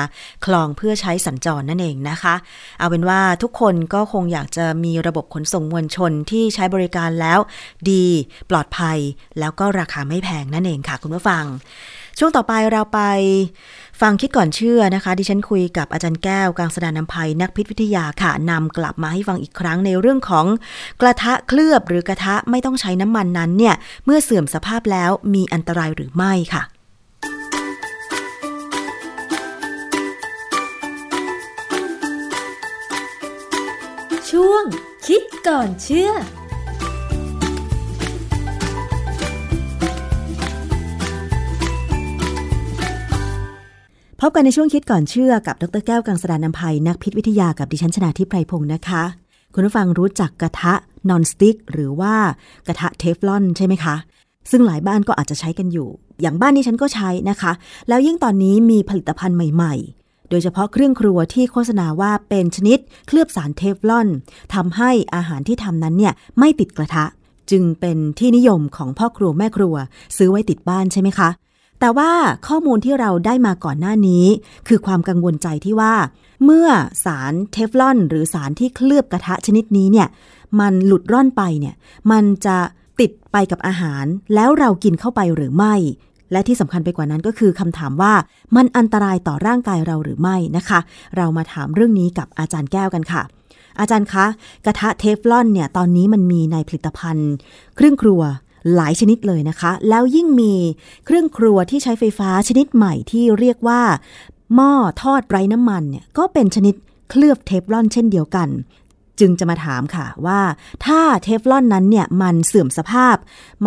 [0.46, 2.36] คลองเพื่อใช้สัญจรนั่นเองนะคะ
[2.80, 7.40] เอาเป็นว่าทุกคนก็คงอยากจะมีระบบขนส่งมวลชนที่ใช้บริการแล้ว
[7.90, 8.06] ดี
[8.50, 8.98] ปลอดภัย
[9.40, 11.46] แล้วก็ราคาไม่แพงนั่นเองค่ะ คุณผู้ฟัง
[12.20, 13.00] ช่วงต่อไปเราไป
[14.02, 20.46] ฟังคิดก่อนเชื่อนะคะ ดิฉันคุยกับอาจารย์แก้วกังสดานนภัยนักพิษวิทยาค่ะนำกลับมาให้ฟังอีกครั้งในเรื่องของ
[21.02, 26.64] กระทะเคลือบหรือกระทะไม่ต้องใช้น้ำมันนั้นเนี่ยเมื่อเสื่อมสภาพแล้วมีอันตรายหรือไม่ค่ะ
[34.30, 34.64] ช่วง
[35.08, 36.12] คิดก่อนเชื่อ
[44.26, 49.04] พบกันในช่วงคิดก่อนเชื่อกับดรแก้วกังสดานนภัยนักพิษวิทยากับดิฉันชนาทิพไพรพงศ์นะคะ
[49.54, 50.74] คุณผู้ฟังรู้จักกระทะ
[51.10, 52.16] นอนสติ๊กหรือว่า
[52.68, 53.96] กระทะเทฟลอนใช่ไหมคะ
[54.52, 55.88] ซึ่งหลายบ้านก็อาจจะใช้กันอยู่
[56.22, 57.52] อย่างบ้านนี้ฉันก็ใช้นะคะ
[57.88, 64.08] แล้วยิ่งตอนนี้มีผลิตภัณฑ์ใหม่ ๆ โดยเฉพาะเครื่องครัวที่โฆษณาว่าเป็นชนิดเคลือบสารเทฟลอน
[64.54, 67.06] ทำให้อาหารที่ทำนั้นเนี่ยไม่ติดกระทะ
[67.52, 69.76] จึงเป็นที่นิยมของพ่อครัวแม่ครัว
[70.18, 71.30] ซื้อไว้ติดบ้านใช่ไหมคะ
[71.80, 72.12] แต่ว่า
[72.48, 74.26] ข้อมูลที่เราได้มาก่อนหน้านี้
[74.68, 75.94] คือความกังวลใจที่ว่า
[76.44, 76.68] เมื่อ
[77.06, 80.08] สารเทฟลอน หรือสารที่เคลือบกระทะชนิดนี้เนี่ย
[80.60, 81.76] มันหลุดร่อนไปเนี่ย
[82.12, 82.58] มันจะ
[83.00, 84.06] ติดไปกับอาหาร
[84.36, 85.76] แล้วเรากินเข้าไปหรือไม่
[86.32, 88.14] และที่สำคัญไปกว่านั้นก็คือคำถามว่า
[88.56, 90.80] มันอันตรายต่อร่างกายเราหรือไม่นะคะ
[91.18, 93.24] เรามาถามเรื่องนี้กับอาจารย์แก้วกันค่ะ
[93.80, 94.26] อาจารย์คะ
[94.66, 97.32] กระทะเทฟลอนเนี่ยตอนนี้มันมีในผลิตภัณฑ์
[97.76, 98.22] เครื่องครัว
[98.76, 100.54] หลายชนิดเลยนะคะ แล้วยิ่งมี
[101.06, 103.82] เครื่องครัวที่ใช้ไฟฟ้าชนิดใหม่ที่เรียกว่า
[104.56, 106.76] หม้อทอดไร้น้ำมันเนี่ยก็เป็นชนิด
[107.10, 108.50] เคลือบเทฟลอนเช่นเดียวกัน
[109.20, 110.42] จึงจะมาถามค่ะว่า
[110.86, 113.16] ถ้าเทฟลอนนั้นเนี่ยมันเสื่อมสภาพ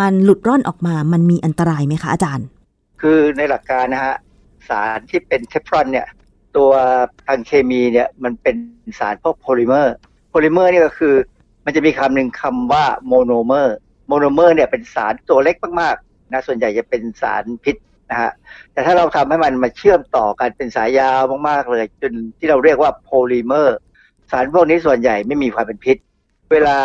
[0.01, 2.47] มันหลุดร่อนออกมามันมีอันตรายไหมคะอาจารย์
[3.01, 4.17] คือในหลักการนะฮะ
[4.69, 6.07] สารที่เป็นเทฟลอนเนี่ย
[6.57, 6.71] ตัว
[7.27, 8.57] ทางเคมีเนี่ยมันเป็น
[8.99, 9.95] สารพวกโพลิเมอร์
[10.31, 11.15] โพลิเมอร์นี่ก็คือ
[11.65, 13.77] มันจะมีคำหนึ่งคำว่าโมโนเมอร์
[14.07, 17.77] โมโนเมอร์เนี่ยเป็นสารตัวเล็กมากๆนะส่วนใหญ่จะเป็นสารพิษ
[18.11, 18.33] นะฮะ
[18.73, 23.79] แต่ถ้าเราทำให้มันมาเชื่อมต่อกันเป็นสายยาวมากๆเลย จนที่เราเรียกว่าโพลิเมอร์
[24.31, 25.97] สารพวกนี้ส่วนใหญ่ไม่มีความเป็นพิษ
[26.53, 26.77] เวลา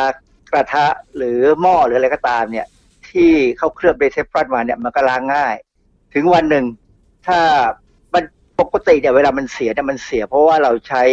[0.51, 2.67] กระทะหรือหม้อหรืออะไรก็ตามเนี่ย
[3.09, 5.55] ที่เข้าเคลือบเบเทฟรอนมาเนี่ยมันก็ล้างง่าย
[6.13, 6.65] ถึงวันหนึ่ง
[7.27, 7.39] ถ้า
[8.13, 8.23] มัน
[8.59, 11.03] ปกติเนี่ยเวลามันเสียเนี่ยมันเสีย เพราะว่าเราใช้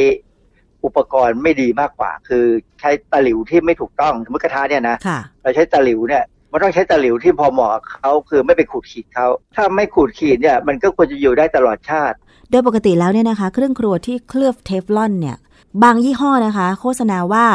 [0.85, 2.45] อุปกรณ์ไม่ดีมากกว่า คือ
[2.81, 12.17] ใช้ตะหลิวที่ไม่ถูกต้องสมมติกระทะเนี่ยนะค่ะเราใช้ตะหลิวเนี่ยมันต้องใช้ตะหลิวที่พอเหมาะกับเขาคือไม่ไปขูดขีดเขาถ้าไม่ขูดขีดเนี่ยมันก็ควรจะอยู่ได้ตลอดชาติ
[12.51, 15.37] โดยปกติแล้วเนี่ยนะคะ เครื่องครัวที่เคลือบเทฟลอนเนี่ย
[15.83, 17.47] บางยี่ห้อนะคะ โฆษณาว่า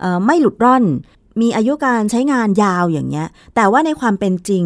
[0.00, 0.84] เอ่อไม่หลุดร่อน
[1.40, 4.64] มีอายุการใช้งานยาวอย่างเงี้ย แต่ว่าในความเป็นจริง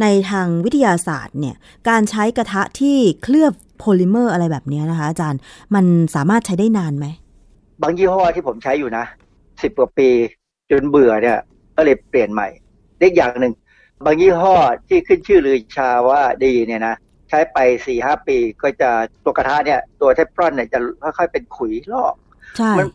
[0.00, 1.56] ในทางวิทยาศาสตร์เนี่ย
[1.88, 5.40] การใช้กระทะที่เคลือบโพลิเมอร์อะไรแบบเนี้ยนะคะ อาจารย์
[5.74, 5.84] มัน
[6.14, 7.06] สามารถใช้ได้นานไหม
[7.82, 9.04] บางยี่ห้อที่ผมใช้อยู่นะ
[9.62, 10.08] สิบกว่าปี
[10.70, 11.38] จนเบื่อเนี่ย
[11.76, 12.48] ก็เลยเปลี่ยนใหม่
[12.98, 13.54] เล็กอย่างหนึ่ง
[14.04, 14.54] บางยี่ห้อ
[14.88, 16.94] ที่ขึ้นชื่อลือชาว่าดีเนี่ยนะ
[17.28, 18.90] ใช้ไปสี่ห้าปีก็จะ
[19.24, 22.14] ตัวกระทะเนี่ย ตัวเทฟลอนเนี่ยจะค่อยๆเป็นขุยลอก
[22.56, 22.86] ใช่มัน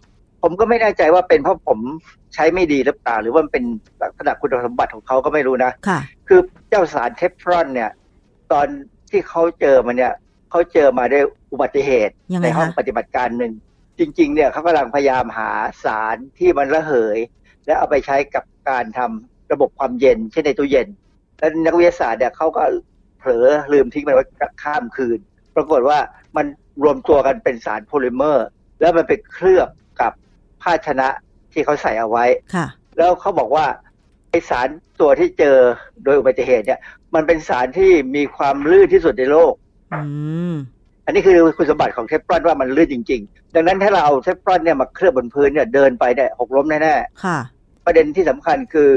[0.42, 1.80] ผมก็ไม่แน่ใจว่าเป็นเพราะผม
[2.34, 3.64] ใช้ไม่ดีหรือเปล่า หรือว่ามันเป็น
[4.02, 7.92] ลักษณะคุณสมบัติของเขาก็ไม่รู้นะค่ะ คือเจ้าสารเทฟลอนเนี่ย
[8.52, 8.68] ตอน
[9.10, 10.14] ที่เขาเจอมันเนี่ย
[10.50, 13.52] เขาเจอมาด้วยอุบัติเหตุยังไงในห้องคะปฏิบัติการหนึ่ง
[14.00, 15.52] จริง ๆ เนี่ยเขากำลังพยายามหา
[15.84, 17.18] สารที่มันระเหย
[17.66, 20.88] และเอาไปใช้กับการทำระบบความเย็น เช่นในตู้เย็น
[21.38, 22.64] แล้วนักวิทยาศาสตร์เนี่ยเขาก็
[23.20, 24.26] เผลอลืมทิ้งมันไว้
[24.64, 25.20] ข้ามคืน
[25.56, 26.00] ปรากฏว่า
[26.38, 26.46] มัน
[26.84, 28.48] รวมตัวกันเป็นสารโพลิเมอร์
[28.80, 29.70] แล้วมันไปเคลือบ
[30.02, 30.12] กับ
[30.62, 31.08] ภาชนะ
[31.54, 32.26] ที่เขาใส่เอาไว้
[32.56, 32.68] ค่ะ
[32.98, 33.66] แล้วเขาบอกว่า
[34.30, 34.68] ไอสาร
[35.02, 35.58] ตัวที่เจอ
[36.04, 36.80] โดยอุบัติเหตุเนี่ย
[37.16, 39.54] มันเป็นสารที่มีความลื่นที่สุดในโลก
[41.04, 48.90] อืมอันนี้คือคุณสมบัติของเทฟลอนว่ามันลื่นจริง ๆ ดังนั้นถ้าเราเอาเทฟลอนเนี่ยมาเคลือบบนพื้นเนี่ยเดินไปเนี่ยหกล้มแน่ค่ะๆประเด็นที่สำคัญคือ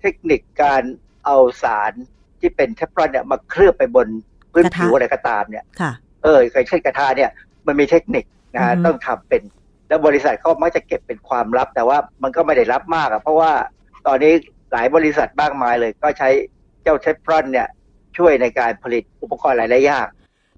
[0.00, 0.82] เทคนิคการ
[1.24, 1.92] เอาสาร
[2.40, 4.08] ที่เป็นเทฟลอนเนี่ยมาเคลือบไปบน
[4.52, 5.92] พื้นกระทะผิวอะไรก็ตามเนี่ยค่ะ
[6.24, 7.30] เออเคยเช่นกระทะเนี่ย
[7.66, 9.42] มันมีเทคนิคนะฮะอือฮึต้องทำเป็น
[9.88, 13.52] แล้วบริษัทเขามักจะเก็บเป็นความลับ แต่ว่ามันก็ไม่ได้รับมากอะเพราะว่า
[14.06, 14.32] ตอนนี้
[14.72, 16.28] หลายบริษัทมากมายเลย ก็ใช้
[16.82, 17.68] เจ้าเทฟลอนเนี่ย
[18.18, 20.06] ช่วยในการผลิตอุปกรณ์หลายๆอย่าง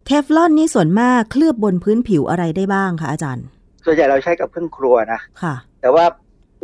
[0.06, 3.46] เทฟลอนนี่ส่วนมากเคลือบบนพื้นผิวอะไรได้บ้างคะอาจารย์
[3.84, 6.04] ส่วนใหญ่เราใช้กับเครื่องครัวนะค่ะ แต่ว่า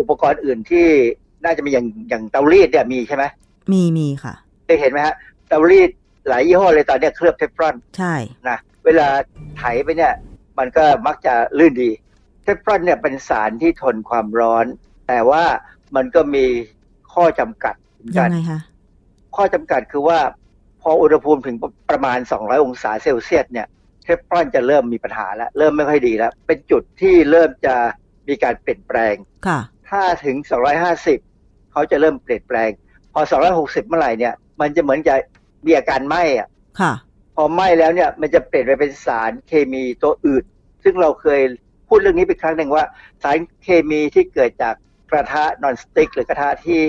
[0.00, 0.86] อุปกรณ์อื่นที่
[1.44, 3.24] น่าจะมีอย่างอย่างเตารีดเนี่ยมีใช่ไหม
[3.72, 4.34] มีมีค่ะ
[4.64, 5.14] เคยเห็นไหมฮะ
[5.48, 5.90] เตารีด
[6.28, 8.14] หลายยี่ห้อเลยตอนเนี้ยเคลือบเทฟลอนใช่
[8.48, 9.06] นะเวลา
[9.56, 10.14] ไถไปเนี่ย
[10.58, 11.90] มันก็มักจะลื่นดี
[12.42, 14.66] เทฟลอนเนี่ยเป็นสารที่ทนความร้อน
[15.08, 15.44] แต่ว่า
[15.96, 16.46] มันก็มี
[17.12, 18.60] ข้อจำกัดเหมือนยักังนไงคะ
[19.36, 20.18] ข้อจำกัดคือว่า
[20.82, 21.56] พออุณหภูมิถึง
[21.90, 23.66] ประมาณ 200 องศาเซลเซียสเนี่ย
[24.02, 27.74] เทฟลอนจะเริ่มมีปัญหาแล้ว เริ่มไม่ค่อยดีแล้ว เป็นจุดที่เริ่มจะ
[28.28, 29.14] มีการเปลี่ยนแปลง
[29.46, 30.36] ค่ะถ้าถึง
[31.04, 32.70] 250 เขาจะเริ่มเปลี่ยนแปลง
[33.12, 33.20] พอ
[33.54, 35.14] 260 เมื่อไหร่เนี่ย มันจะเหมือนจะ
[35.66, 36.48] มีอาการไหม้อะ
[36.80, 36.92] ค่ะ
[37.36, 40.44] พอไหม้แล้วเนี่ยมันจะเปลี่ยนไปเป็นสารเคมีตัวอื่น
[40.84, 41.40] ซึ่งเราเคย
[41.88, 42.84] พูดเรื่องนี้ไปครั้งหนึ่งว่า
[43.22, 44.74] สารเคมีที่เกิดจาก
[45.10, 46.82] กระทะนอนสติ๊กหรือกระทะที่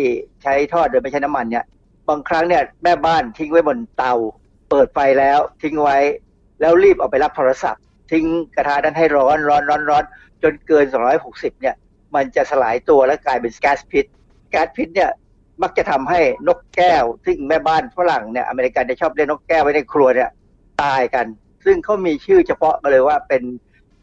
[0.43, 1.65] ใช้ทอดโดยไม่ใช้น้ำมันเนี่ย
[2.09, 4.13] บางครั้งเนี่ยแม่บ้านทิ้งไว้บนเตา
[4.69, 5.97] เปิดไฟแล้วทิ้งไว้
[6.61, 10.03] แล้วรีบเอาไปรับโทรศัพท์ ทิ้งกระทะนั้นให้ร้อนร้อนร้อนร้อน
[10.43, 10.85] จนเกิน
[11.23, 11.75] 260 เนี่ย
[12.15, 14.05] มันจะสลายตัวและกลายเป็นแก๊สพิษ
[14.51, 15.11] แก๊สพิษเนี่ย
[15.61, 20.29] มักจะทำให้นกแก้ว ซึ่งแม่บ้านฝรั่งเนี่ยอเมริกันจะชอบเลี้ยงนกแก้วไว้ในครัวเนี่ย
[20.83, 21.25] ตายกัน
[21.65, 23.43] ซึ่งเขามีชื่อเฉพาะมาเลยว่าเป็น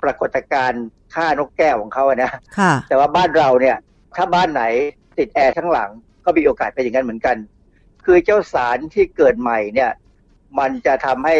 [0.02, 0.84] ปรากฏการณ์
[1.14, 3.76] ฆ่านกแก้วของเขาอะนะค่ะแต่ว่าบ้านเราเนี่ย
[4.16, 4.62] ถ้าบ้านไหน
[5.18, 5.90] ติดแอร์ทั้งหลัง
[6.24, 7.36] ก็มีโอกาสเป็นอย่างนั้นเหมือนกัน
[8.06, 9.90] คือเจ้าสารที่เกิดใหม่เนี่ย
[10.58, 11.36] มันจะทำให้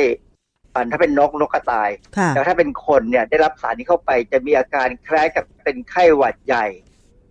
[0.74, 6.66] อันถ้าเป็นนกนกกระตายค่ะแต่ถ้าเป็นคนเนี่ยได้รับสารนี้เข้าไป จะมีอาการคล้ายกับเป็นไข้หวัดใหญ่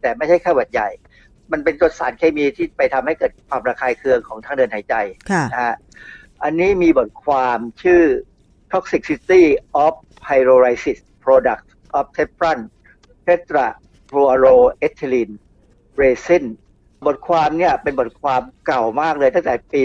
[0.02, 0.90] แต่ไม่ใช่ไข้หวัดใหญ่
[1.52, 4.96] มันเป็นตัวสารเคมีที่ไปทำให้เกิดความระคายเคืองของทางเดินหายใจ
[5.32, 5.76] ค่ะนะฮะ
[6.44, 8.02] อันนี้มีบทความชื่อ
[8.72, 9.44] Toxicity
[9.86, 9.94] of
[10.26, 12.60] Pyrolysis Products of Teflon
[13.26, 15.34] Tetrafluoroethylene
[16.02, 16.46] Resin
[17.08, 19.82] บทความเนี่ยเป็นบทความเก่ามากเลยตั้งแต่ปี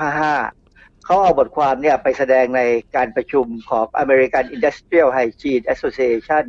[0.00, 2.60] 1955 เขาเอาบทความเนี่ยไปแสดงใน
[2.96, 6.44] การประชุมของ American Industrial Hygiene Association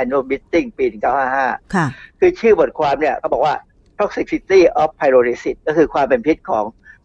[0.00, 1.86] Annual Meeting ปี 1955 ค่ะ
[2.20, 3.54] คือชื่อบทความเนี่ยเขาบอกว่า
[3.98, 6.64] toxicity of pyrolysis ก็คือความเป็นพิษของ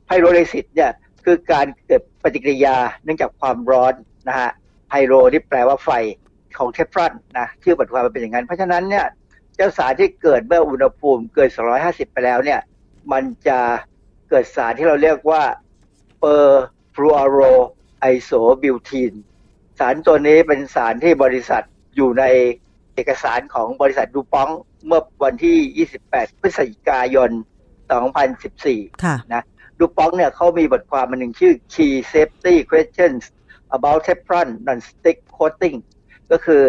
[0.10, 0.92] pyrolysis เนี่ย
[1.26, 3.94] คือการเกิดปฏิกิริยาเนื่องจากความร้อน
[4.28, 4.50] นะฮะ
[4.90, 5.90] ไพโรนี่แปลว่าไฟ
[6.58, 9.06] ของเทฟลอนนะชื่อบทความมันเป็นอย่างนั้น เพราะฉะนั้นเนี่ย
[9.56, 11.50] เจ้าสารที่เกิดเมื่ออุณหภูมิเกิน
[11.82, 12.60] 250 ไปแล้วเนี่ย
[13.12, 13.60] มันจะ
[14.30, 15.44] เกิดสารที่เราเรียกว่า
[16.22, 16.46] per
[16.94, 17.54] fluoro
[18.14, 19.18] isobutene
[19.80, 21.64] สารตัวนี้เป็นสารที่บริษัท
[21.96, 22.24] อยู่ใน
[22.96, 24.50] เอกสารของบริษัทดูปอง
[24.86, 27.32] เมื่อวันที่ 28 พฤศจิกายน
[28.22, 29.44] 2014ค่ะนะ
[29.80, 33.22] ดูปองเนี่ยเขามีบทความมันหนึ่งชื่อ Key Safety Questions
[33.76, 35.78] about Teflon Non-Stick Coating
[36.32, 36.64] ก็คือ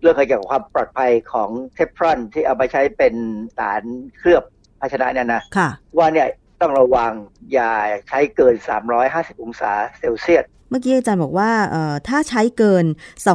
[0.00, 3.14] เรื่องเกี่ยวกับความปลอดภัยของเทฟลอนที่เอามาใช้เป็น
[3.58, 3.82] สาร
[4.18, 4.42] เคลือบ
[4.80, 6.28] ภาชนะเนี่ยนะค่ะว่าเนี่ย
[6.60, 7.12] ต้องระวัง
[7.52, 7.72] อย่า
[8.08, 8.54] ใช้เกิน
[8.98, 12.84] 350 องศาเซลเซียส เมื่อกี้อาจารย์บอกว่าเอ่อถ้าใช้เกิน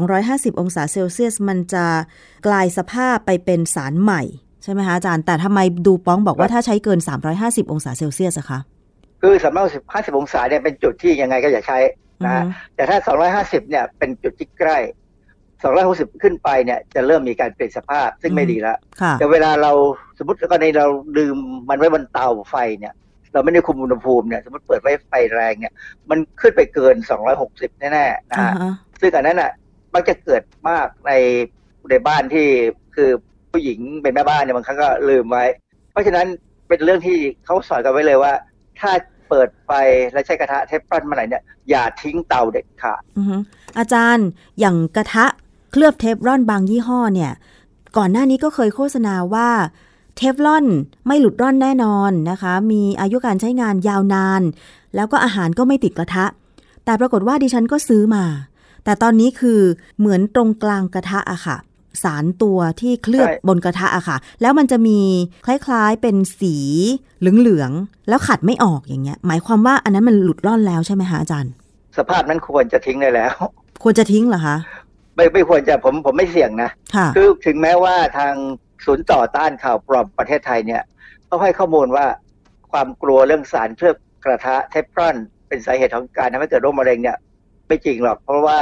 [0.05, 1.85] 250 องศาเซลเซียส มันจะ
[2.47, 4.21] กลายสภาพไปเป็นสารใหม่
[4.63, 6.99] ใช่ไหมคะอาจารย์ แต่ทำไมดูป้องบอกว่าถ้าใช้เกิน
[7.35, 8.59] 350 องศาเซลเซียสอะคะ
[9.21, 9.33] คือ
[9.75, 11.79] 350 องศาเนี่ยเป็นจุดที่ยังไงก็อย่าใช้
[12.25, 12.97] นะอืฮะอฮึแต่ถ้า
[13.33, 14.77] 250 เนี่ยเป็นจุดที่ใกล้
[15.69, 19.71] 260 ขึ้นไปเนี่ยจะเริ่มมีการเปลี่ยนสภาพซึ่งไม่ดีแล้วค่ะแต่เวลาเรา
[20.17, 20.87] สมมติกรณีเรา
[21.17, 21.37] ลืม
[21.69, 22.93] มันไว้บนเตาไฟเนี่ย
[23.33, 25.73] เราไม่ได้คุมอุณหภูมิเนี่ยสมมติเปิดไว้ไฟแรงเนี่ย
[26.09, 26.95] มันขึ้นไปเกิน
[27.39, 29.51] 260 แน่ๆนะอ่าฮะฮะซึ่งอันนั้นอะ
[29.93, 31.11] มักจะเกิดมากใน
[31.89, 32.47] ในบ้านที่
[32.95, 33.09] คือ
[33.51, 35.45] ผู้หญิงเป็นแม่บ้านเนี่ยบางครั้งก็ลืมไว้
[35.91, 36.27] เพราะฉะนั้น
[36.67, 38.33] เป็นเรื่องที่เขาสอนกันไว้เลยว่า
[38.79, 38.91] ถ้า
[39.29, 39.71] เปิดไฟ
[40.11, 43.35] และใช้กระทะเทฟลอนเมื่อไหร่เนี่ยอย่าทิ้งเตาเด็ดขาดอือฮึ
[43.77, 44.27] อาจารย์
[44.59, 45.25] อย่างกระทะ
[45.71, 47.31] เคลือบเทฟลอนบางยี่ห้อเนี่ย
[47.97, 49.49] ก่อนหน้านี้ก็เคยโฆษณาว่า
[50.15, 50.65] เทฟลอน
[51.07, 54.41] ไม่หลุดร่อนแน่นอนนะคะ มีอายุการใช้งานยาวนาน
[54.95, 56.25] แล้วก็อาหารก็ไม่ติดกระทะ
[56.85, 58.25] แต่ปรากฏว่าดิฉันก็ซื้อมา
[58.83, 59.59] แต่ตอนนี้คือ
[59.99, 61.57] เหมือนตรงกลางกระทะอะค่ะ
[62.03, 64.99] สารตัวที่เคลือบใช่บนกระทะอะค่ะ แล้วมันจะมี
[65.45, 66.55] คล้ายๆเป็นสี
[67.19, 71.51] เหลืองๆ แล้วขัดไม่ออกอย่างเงี้ย หมายความว่าอันนั้นมันหลุดร่อนแล้วใช่ไหมคะอาจารย์
[71.97, 73.33] สภาพนั้นควรจะทิ้งได้แล้ว
[73.83, 74.55] ควรจะทิ้งเหรอคะ
[75.21, 78.33] ไม่ไม่ควรจะผมผมไม่เสี่ยงนะค่ะคือถึงแม้ว่าทาง
[78.85, 80.81] ศูนย์ต่อต้านข่าวปลอมประเทศไทยเนี่ย
[81.25, 82.05] เขาให้ข้อมูลว่า
[82.71, 83.95] ความกลัวเรื่องสารเคลือบ
[84.25, 85.15] กระทะเทฟลอน
[85.47, 87.17] เป็นสาเหตุของการทำให้เกิดโรคมะเร็งเนี่ย
[87.67, 88.59] ไม่จริงหรอก เพราะว่า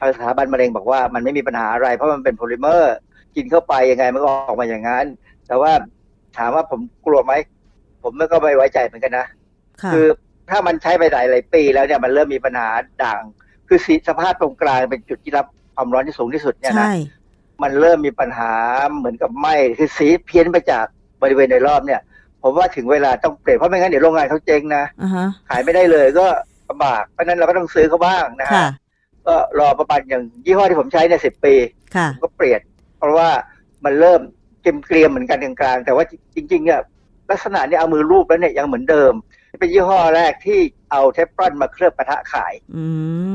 [0.00, 2.94] ทางสถาบันมะเร็งบอกว่ามันไม่มีปัญหาอะไร เพราะมันเป็นโพลิเมอร์
[3.36, 5.06] กินเข้าไปยังไงมันก็ออกมาอย่างนั้น
[5.46, 5.72] แต่ว่า
[6.38, 7.32] ถามว่าผมกลัวไหม
[8.02, 9.26] ผมก็ไม่ไว้ใจเหมือนกันนะ
[9.82, 10.06] ค่ะคือ
[10.50, 12.68] ถ้ามันใช้ไปหลายหลายปีแล้วเนี่ยมันเริ่มมีปัญหา
[13.02, 13.22] ด่าง
[13.68, 16.94] คือสีสภาพตรงกลางเป็นจุดที่รับ ความร้อนที่สูงที่สุดเนี่ยนะใช่
[17.62, 18.52] มันเริ่มมีปัญหา
[18.96, 19.46] เหมือนกับไหม
[19.78, 20.86] คือสีเพี้ยนไปจาก
[21.22, 22.00] บริเวณโดยรอบเนี่ย
[22.42, 26.26] ผมว่าถึงเวลาต้องเปลี่ยนเพราะไม่งั้นเดี๋ยวโรงงานเขาเจ๊งนะอ่าฮะขายไม่ได้เลยก็
[26.68, 28.70] ลำบากเพราะฉะนั้นเราก็ต้องซื้อเขาบ้างนะค่ะฮะ
[29.26, 31.54] ก็รอประมาณอย่างยี่ห้อที่ผมใช้เนี่ยสิบปี
[31.96, 32.60] ค่ะผมก็เปลี่ยน
[32.98, 33.28] เพราะว่า
[33.84, 34.20] มันเริ่ม
[34.62, 36.04] เกมเกรียมๆเหมือนกันกลางๆแต่ว่า
[36.34, 36.80] จริงๆเนี่ย
[37.30, 39.12] ลักษณะเนี่ยเอามือรูปแล้วเนี่ยยังเหมือนเดิม
[39.60, 40.60] เป็นยี่ห้อแรกที่
[40.90, 42.86] เอาเทฟลอนมาเคลือบกระทะขาย อื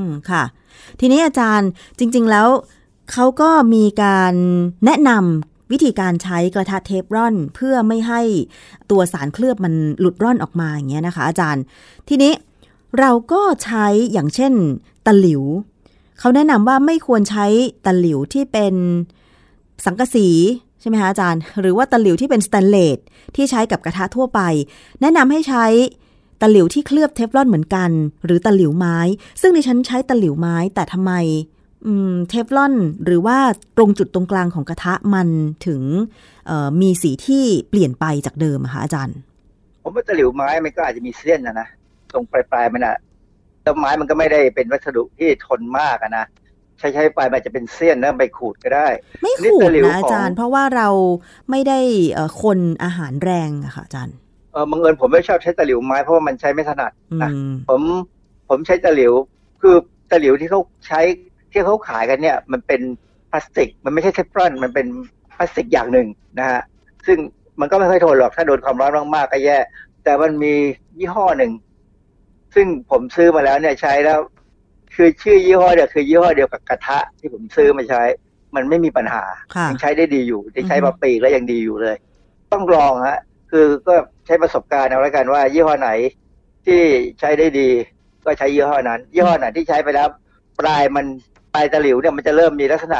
[0.03, 0.43] มค่ะ
[0.99, 1.69] ทีนี้อาจารย์
[1.99, 2.47] จริง ๆ แล้ว
[3.11, 4.33] เขาก็มีการ
[4.85, 8.21] แนะนำวิธีการใช้กระทะเทฟรอนเพื่อไม่ให้
[8.91, 11.63] ตัวสารเคลือบมันหลุดร่อนออกมาอย่างเงี้ยนะคะ อาจารย์
[12.09, 12.33] ทีนี้
[12.99, 14.53] เราก็ใช้อย่างเช่น
[15.07, 15.43] ตะหลิว
[16.19, 17.45] เขาแนะนำว่าไม่ควรใช้
[17.85, 18.73] ตะหลิวที่เป็น
[19.85, 20.27] สังกะสี
[20.81, 22.97] ใช่ไหมคะอาจารย์ หรือว่าตะหลิวที่เป็นสแตนเลส
[23.35, 24.39] ที่ใช้กับกระทะทั่วไป
[25.01, 25.65] แนะนำให้ใช้
[26.41, 27.89] ตะหลิวที่เคลือบเทฟลอนเหมือนกัน
[28.25, 28.97] หรือตะหลิวไม้
[29.41, 31.13] ซึ่งดิฉันใช้ตะหลิวไม้แต่ทำไม
[31.85, 32.73] อืมเทฟลอน
[33.05, 33.37] หรือว่า
[33.77, 35.27] ตรงจุดตรงกลางของกระทะมัน
[35.67, 35.81] ถึง
[36.47, 39.17] เอ่อมีสีที่เปลี่ยนไปจากเดิมอะคะอาจารย์
[39.83, 41.67] ผมว่าตะหลิวไม้มันก็อาจจะมีเส้นนะนะ
[42.13, 42.97] ตรงปลายๆมันอะ
[43.63, 46.25] แต่ไม้มันก็ไม่ได้เป็นวัสดุที่ทนมากอะนะ
[46.79, 48.87] ใช้ใช้ไปมันจะเป็นเสี้ยนนะไปขูดก็ได้
[49.21, 50.89] ไม่ขูดนะอาจารย์ เพราะว่าเรา
[51.49, 51.79] ไม่ได้
[52.41, 54.15] คนอาหารแรงอะค่ะอาจารย์
[54.51, 56.91] เออบังเอิญผมไม่ชอบใช้ตะหลิวไม้เพราะว่ามันใช้ไม่ถนัด
[57.23, 57.31] นะ
[57.69, 57.81] ผม
[58.49, 59.13] ผมใช้ตะหลิว
[59.61, 59.75] คือ
[60.11, 61.01] ตะหลิวที่เขาใช้
[61.51, 62.81] ที่เขาขายกันเนี่ย มันเป็น
[63.31, 64.87] พลาสติก มันไม่ใช่เทฟลอนมันเป็น
[65.33, 66.07] พลาสติกอย่างหนึ่ง
[66.39, 66.61] นะฮะ
[67.07, 67.17] ซึ่ง
[67.59, 69.57] มันก็ไม่ค่อยทนหรอกถ้าโดนความร้อนมากๆก็แย่
[70.03, 70.53] แต่มันมี
[70.97, 71.51] ยี่ห้อหนึ่ง
[72.55, 74.19] ซึ่งผมซื้อมาแล้วเนี่ยใช้แล้ว
[74.95, 78.03] คือชื่อยี่ห้อเดียวคือยี่ห้อเดียวกับกระทะที่ผมซื้อมาใช้
[78.55, 79.23] มันไม่มีปัญหา
[79.69, 81.95] ยังใช้ได้ดีอยู่ที่ใช้มาปีแล้วยังดีอยู่เลย
[82.51, 83.19] ต้องลองฮะ
[83.51, 83.95] คือก็
[84.25, 85.89] ใช้ประสบการณ์เอาแล้วกันว่า ยี่ห้อไหน
[86.65, 86.81] ที่
[87.19, 87.69] ใช้ได้ดี
[88.25, 90.07] ก็ใช้ยี่ห้อนั้น ยี่ห้อไหนที่ใช้ไปแล้ว
[90.59, 91.05] ปลายมัน
[91.53, 92.99] ปลายตะหลิวเนี่ยมันจะเริ่มมีลักษณะ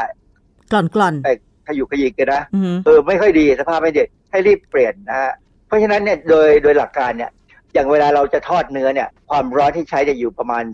[0.72, 1.28] กล่อนกล่อนไป
[1.66, 2.42] ขยุกขยิกกันนะ
[2.84, 5.32] เออไม่ค่อยดีสภาพไม่ดีให้รีบเปลี่ยนนะฮะ
[5.66, 7.30] เพราะฉะนั้นเนี่ยโดยโดยหลักการเนี่ย
[7.74, 10.64] อย่างเวลาเราจะทอดเนื้อเนี่ย ความร้อนที่ใช้จะอยู่ประมาณ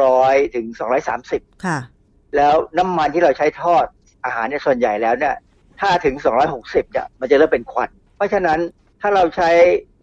[0.00, 0.66] 200ถึง
[1.16, 1.78] 230ค่ะ
[2.36, 3.86] แล้วน้ำมันที่เราใช้ทอด
[4.24, 5.34] อาหารเนี่ยส่วนใหญ่แล้วเนี่ย
[5.80, 6.14] ถ้าถึง
[6.54, 8.58] 260เนี่ยมันจะเริ่มเป็นควัน เพราะฉะนั้น
[9.06, 9.50] ถ้าเราใช้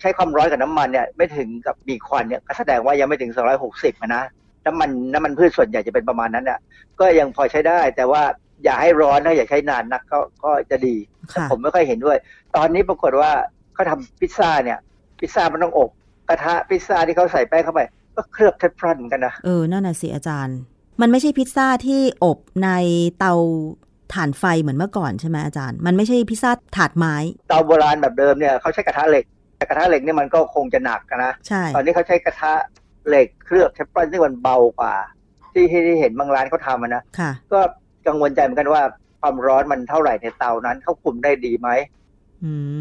[0.02, 3.32] ใช้ความร้อนกับน้ำมันเนี่ยไม่ถึงกับมีควันเนี่ยก็แสดงว่ายังไม่ถึง
[3.68, 4.24] 260นะ
[4.66, 6.60] น้ำมันน้ำมันพืชส่วนใหญ่จะเป็นประมาณนั้นเนี่ย
[7.00, 8.22] ก็ยังพอใช้ได้ แต่ว่า
[8.64, 10.96] อย่าให้ร้อนนะอย่าใช้นานนักก็ก็จะดี
[11.52, 12.18] ผมไม่ค่อยเห็นด้วย
[12.56, 13.32] ตอนนี้ปรากฏว่า
[13.74, 14.80] เขาทาพิซซ่าเนี่ย
[15.20, 15.90] พิซซ่ามันต้องอบ
[16.30, 17.82] กระทะพิซซ่าที่เขาใส่แป้งเข้าไป
[18.16, 20.58] ก็เคลือบเทฟลอนกันนะเออนั่นน่ะสิอาจารย์
[21.02, 22.70] มันไม่ใช่พิซซ่าที่อบใน
[23.20, 23.34] เตา
[24.14, 27.16] ถ่านไฟเหมือนเมื่อก่อนใช่ไหมอาจารย์ มันไม่ใช่พิซซ่าถาดไม้
[27.50, 29.26] เตาโบราณแบบเดิมเนี่ยเขาใช้กระทะเหล็ก
[29.58, 32.52] แต่กระทะเหล็กนี่มันก็คงจะหนักนะใช่ตอนนี้เขาใช้กระทะ
[33.08, 34.96] เหล็กเคลือบเทฟลอนที่มันเบากว่า
[35.54, 37.60] ที่ที่เห็นบางร้านเขาทำนะค่ะก็
[38.08, 38.82] กังวลใจเหมือนกันว่า
[39.22, 41.70] ความร้อนมันเท่าไหร่ในเตานั้นเขาคุมได้ดีไหม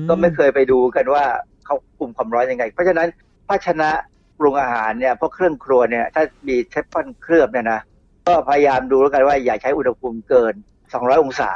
[0.09, 1.25] ก็ไม่เคยไปดูกันว่า
[1.67, 3.09] เขาคุมความร้อนยังไง เพราะฉะนั้น
[3.49, 3.91] ภาชนะ
[4.39, 7.81] ปรุงอาหารเนี่ยพวกเครื่องครัวเนี่ย ถ้ามีเทฟลอนเคลือบเนี่ยนะ
[8.27, 10.55] ก็พยายามดูแล้วกันว่าอย่าใช้อุณหภูมิเกิน
[10.95, 11.51] 200 องศา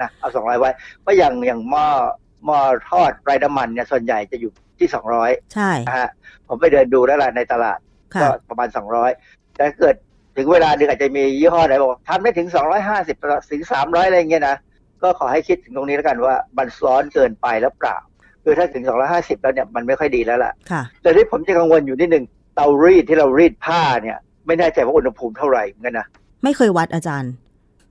[0.00, 0.70] นะเอา 200 ไว้
[1.00, 1.86] เพราะอย่างอย่างหม้อ
[2.44, 2.58] หม้อ
[2.90, 4.88] ทอดไร้น้ำมันเนี่ยส่วนใหญ่จะอยู่ที่
[5.20, 6.10] 200 ใช่นะฮะ
[6.48, 7.78] ผมไปเดินดูแล้วล่ะในตลาด
[8.20, 8.68] ก็ประมาณ
[9.12, 9.94] 200 แต่เกิด
[10.36, 12.48] ถึงเวลาหนึ่งอาจจะมียี่ห้อไหนบอกทำได้ถึง
[12.94, 14.56] 250ถึง 300 อะไรเงี้ยนะ
[15.02, 17.96] ก็ขอให้คิดถึงตรงนี้แล้วกันว่ามันร้อนเกินไปแล้วเปล่า
[18.44, 20.52] คือถ้าถึง 250 แล้วเนี่ยมันไม่ค่อยดีแล้วล่ะ
[21.02, 22.24] แต่ที่ผมจะกังวลอยู่นิดหนึ่ง
[22.54, 26.06] เตารีดที่เรารีดผ้าเนี่ย ไม่แน่ใจว่าอุณหภูมิเท่าไหร่เหมือนกันนะ
[26.44, 27.41] ไม่เคยวัดอาจารย์เพ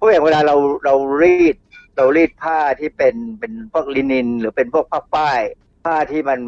[0.01, 1.55] ราะอย่างเวลาเราเรารีด
[1.97, 5.39] เรารีดผ้าที่เป็นเป็นพวกลินิน หรือเป็นพวกผ้าป้าย
[5.85, 6.39] ผ้าที่มัน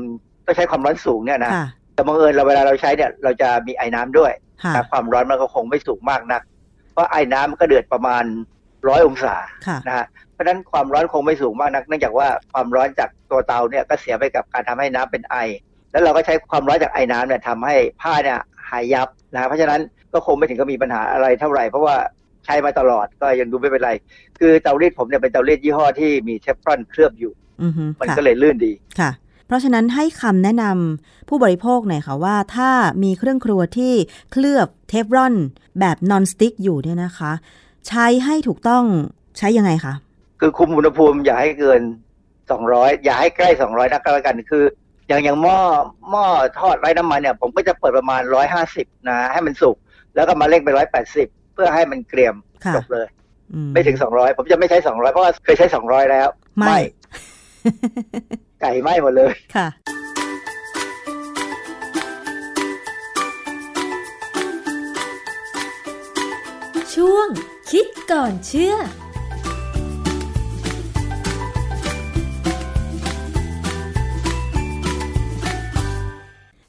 [0.46, 1.52] ต้องใช้ความร้อนสูงเนี่ยนะ
[1.94, 4.32] แต่บังเอิญเราเวลาเราใช้เนี่ยเราจะมีไอ้น้ำด้วย
[4.74, 6.42] แต่ความร้อนมันก็คงไม่สูงมากนัก
[6.94, 8.24] เพราะไอ้น้ำมันก็เดือดประมาณ
[8.88, 9.36] ร้อยองศา
[9.88, 15.36] นะฮะเพราะฉะนั้นความร้อนคงไม่สูงมากนัก เนื่องจากว่าความร้อนจากตัวเตาเนี่ยก็เสียไปกับการทำให้น้ำเป็นไอ
[15.92, 18.40] แล้วเราก็ใช้ความร้อนจากไอ้น้ำเนี่ยทำให้ผ้าเนี่ย
[18.70, 19.82] หายยับนะเพราะฉะนั้น
[20.14, 21.96] ก็คงไม่ถึงกับมีปัญหาอะไรเท่าไหร่เพราะว่า
[22.46, 23.92] ใช้มาตลอดก็ยังดูไม่เป็นไร
[24.40, 27.34] คือเตารีดผมเนี่ยเป็นเตารีดยี่ห้อที่มีเทฟลอนเคลือบอยู่
[28.02, 29.12] มันก็เลยลื่นดีค่ะ
[29.48, 32.70] เพราะฉะนั้นให้คำแนะนำผู้บริโภคหน่อยค่ะว่าถ้า
[33.04, 33.94] มีเครื่องครัวที่
[34.32, 35.36] เคลือบเทฟลอน
[35.80, 37.32] แบบ non-stick อยู่เนี่ยนะคะ
[37.88, 38.84] ใช้ให้ถูกต้อง
[39.38, 39.94] ใช้ยังไงคะ
[40.40, 41.82] คือคุมอุณหภูมิอย่าให้เกิน
[42.52, 44.64] สองร้อยอย่าให้ใกล้สองร้อยนักก็แล้วกัน คือ
[45.08, 45.60] อย่างอย่างหม้อ
[46.10, 46.26] หม้อ
[46.60, 49.76] ทอดไร้น้ำมันเนี่ย ผมก็จะเปิดประมาณร้อยห้าสิบนะ ให้มันสุก
[50.16, 52.36] แล้วก็มาเร่งไปร้อยแปดสิบ เพื่อให้มันเกรียม
[52.76, 53.08] จบเลย
[53.74, 56.28] ไม่ถึงสองร้อยผมจะไม่ใช้สองร้อยเพราะว่าเคยใช้สองร้อยแล้ว
[56.58, 56.78] ไม่
[58.62, 59.68] ไก่ไหม้หมดเลยค่ะ
[66.96, 67.28] ช่วง
[67.72, 68.76] คิดก่อนเชื่อ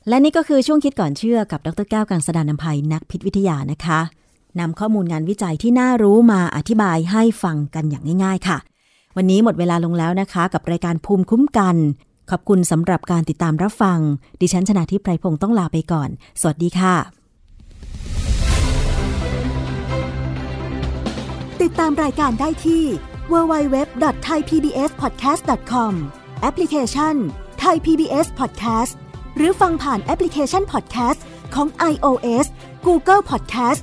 [0.09, 4.01] และนี่ก็คือช่วงคิดก่อนเชื่อกับดรแก้วกังสดานนภัยนักพิษวิทยานะคะ
[4.61, 8.59] นำข้อมูลงานวิจัยที่น่ารู้มาอธิบายให้ฟังกันอย่างง่าย ๆ ค่ะ
[9.17, 11.77] วันนี้หมดเวลาลงแล้วนะคะ กับรายการภูมิคุ้มกัน
[12.31, 13.99] ขอบคุณสำหรับการติดตามรับฟัง
[14.41, 16.09] ดิฉันชนะทิพไพรพงศ์ต้องลาไปก่อน
[16.41, 16.95] สวัสดีค่ะ
[21.63, 22.83] ติดตามรายการได้ที่
[23.33, 25.93] www.thaipbspodcast.com
[26.41, 27.15] แอปพลิเคชัน
[27.63, 28.93] Thai PBS Podcast
[29.37, 31.21] หรือฟังผ่านแอปพลิเคชัน Podcast
[31.55, 32.47] ของ iOS
[32.87, 33.83] Google Podcast